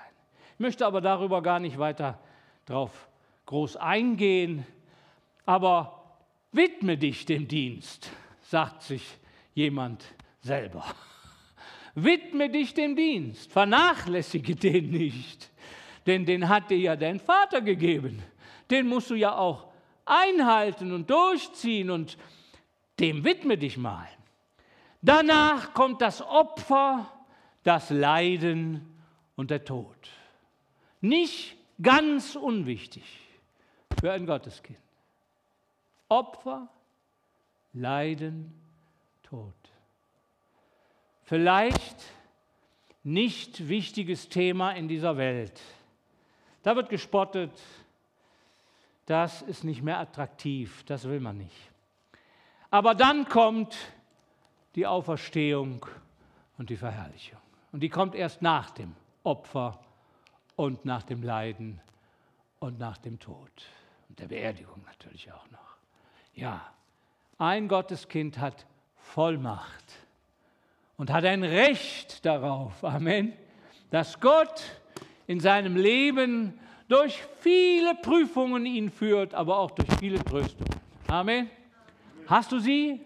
[0.54, 2.20] Ich möchte aber darüber gar nicht weiter
[2.66, 3.08] drauf
[3.46, 4.66] groß eingehen,
[5.46, 6.18] aber
[6.52, 8.10] widme dich dem Dienst,
[8.42, 9.04] sagt sich
[9.54, 10.04] jemand
[10.42, 10.84] selber.
[11.94, 15.52] Widme dich dem Dienst, vernachlässige den nicht,
[16.06, 18.22] denn den hat dir ja dein Vater gegeben.
[18.70, 19.68] Den musst du ja auch
[20.06, 22.18] einhalten und durchziehen und
[23.00, 24.08] dem widme dich mal.
[25.02, 27.12] Danach kommt das Opfer,
[27.64, 29.00] das Leiden
[29.36, 30.10] und der Tod.
[31.00, 33.04] Nicht ganz unwichtig
[34.00, 34.80] für ein Gotteskind.
[36.10, 36.68] Opfer,
[37.74, 38.54] Leiden,
[39.24, 39.54] Tod.
[41.24, 42.04] Vielleicht
[43.04, 45.62] nicht wichtiges Thema in dieser Welt.
[46.64, 47.52] Da wird gespottet,
[49.06, 51.72] das ist nicht mehr attraktiv, das will man nicht.
[52.70, 53.76] Aber dann kommt
[54.76, 55.86] die Auferstehung
[56.58, 57.40] und die Verherrlichung.
[57.72, 59.80] Und die kommt erst nach dem Opfer
[60.56, 61.82] und nach dem Leiden
[62.60, 63.52] und nach dem Tod
[64.16, 65.76] und der Beerdigung natürlich auch noch.
[66.36, 66.62] Ja,
[67.38, 69.84] ein Gotteskind hat Vollmacht
[70.96, 73.34] und hat ein Recht darauf, Amen,
[73.92, 74.64] dass Gott
[75.28, 76.58] in seinem Leben
[76.88, 80.80] durch viele Prüfungen ihn führt, aber auch durch viele Tröstungen.
[81.08, 81.50] Amen.
[82.28, 83.02] Hast du sie?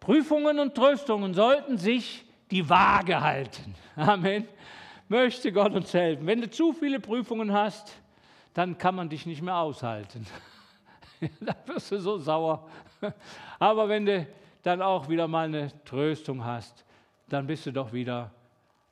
[0.00, 3.76] Prüfungen und Tröstungen sollten sich die Waage halten.
[3.94, 4.48] Amen.
[5.08, 6.26] Möchte Gott uns helfen.
[6.26, 7.94] Wenn du zu viele Prüfungen hast,
[8.54, 10.26] dann kann man dich nicht mehr aushalten.
[11.40, 12.68] da wirst du so sauer.
[13.58, 14.26] Aber wenn du
[14.62, 16.84] dann auch wieder mal eine Tröstung hast,
[17.28, 18.32] dann bist du doch wieder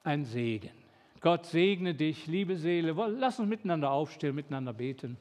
[0.05, 0.71] ein Segen.
[1.21, 2.93] Gott segne dich, liebe Seele.
[2.93, 5.17] Lass uns miteinander aufstehen, miteinander beten.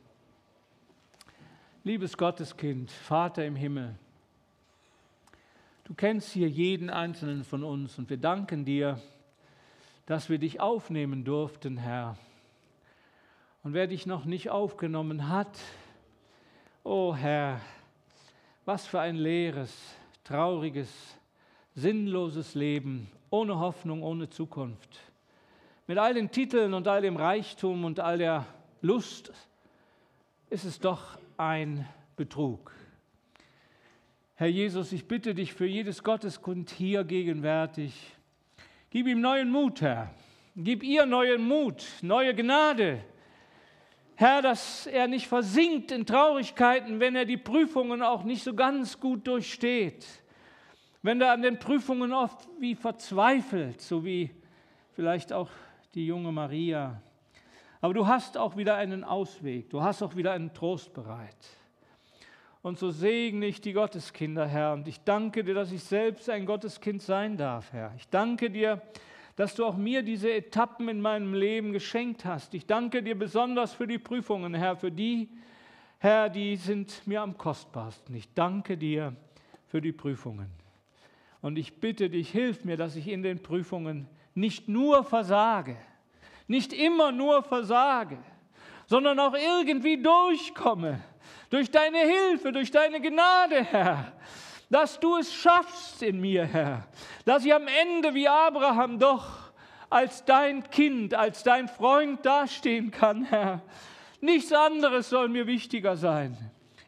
[1.83, 3.95] Liebes Gotteskind, Vater im Himmel,
[5.85, 9.01] du kennst hier jeden einzelnen von uns und wir danken dir,
[10.05, 12.17] dass wir dich aufnehmen durften, Herr.
[13.67, 15.59] Und wer dich noch nicht aufgenommen hat,
[16.85, 17.59] oh Herr,
[18.63, 19.93] was für ein leeres,
[20.23, 20.89] trauriges,
[21.75, 25.01] sinnloses Leben, ohne Hoffnung, ohne Zukunft.
[25.85, 28.45] Mit all den Titeln und all dem Reichtum und all der
[28.81, 29.33] Lust
[30.49, 32.71] ist es doch ein Betrug.
[34.35, 38.15] Herr Jesus, ich bitte dich für jedes Gotteskund hier gegenwärtig,
[38.91, 40.13] gib ihm neuen Mut, Herr.
[40.55, 43.03] Gib ihr neuen Mut, neue Gnade,
[44.19, 48.99] Herr, dass er nicht versinkt in Traurigkeiten, wenn er die Prüfungen auch nicht so ganz
[48.99, 50.07] gut durchsteht.
[51.03, 54.31] Wenn er an den Prüfungen oft wie verzweifelt, so wie
[54.93, 55.51] vielleicht auch
[55.93, 56.99] die junge Maria.
[57.79, 61.37] Aber du hast auch wieder einen Ausweg, du hast auch wieder einen Trost bereit.
[62.63, 66.47] Und so segne ich die Gotteskinder, Herr, und ich danke dir, dass ich selbst ein
[66.47, 67.93] Gotteskind sein darf, Herr.
[67.97, 68.81] Ich danke dir,
[69.37, 72.55] dass du auch mir diese Etappen in meinem Leben geschenkt hast.
[72.55, 75.29] Ich danke dir besonders für die Prüfungen, Herr, für die,
[75.99, 78.15] Herr, die sind mir am kostbarsten.
[78.15, 79.15] Ich danke dir
[79.67, 80.49] für die Prüfungen.
[81.41, 85.77] Und ich bitte dich, hilf mir, dass ich in den Prüfungen nicht nur versage,
[86.47, 88.17] nicht immer nur versage,
[88.87, 90.99] sondern auch irgendwie durchkomme.
[91.51, 94.13] Durch deine Hilfe, durch deine Gnade, Herr.
[94.69, 96.87] Dass du es schaffst in mir, Herr.
[97.25, 99.51] Dass ich am Ende wie Abraham doch
[99.89, 103.61] als dein Kind, als dein Freund dastehen kann, Herr.
[104.19, 106.37] Nichts anderes soll mir wichtiger sein.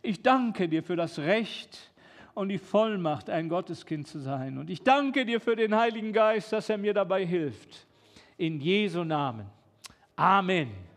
[0.01, 1.91] Ich danke dir für das Recht
[2.33, 4.57] und die Vollmacht, ein Gotteskind zu sein.
[4.57, 7.85] Und ich danke dir für den Heiligen Geist, dass er mir dabei hilft.
[8.37, 9.45] In Jesu Namen.
[10.15, 10.88] Amen.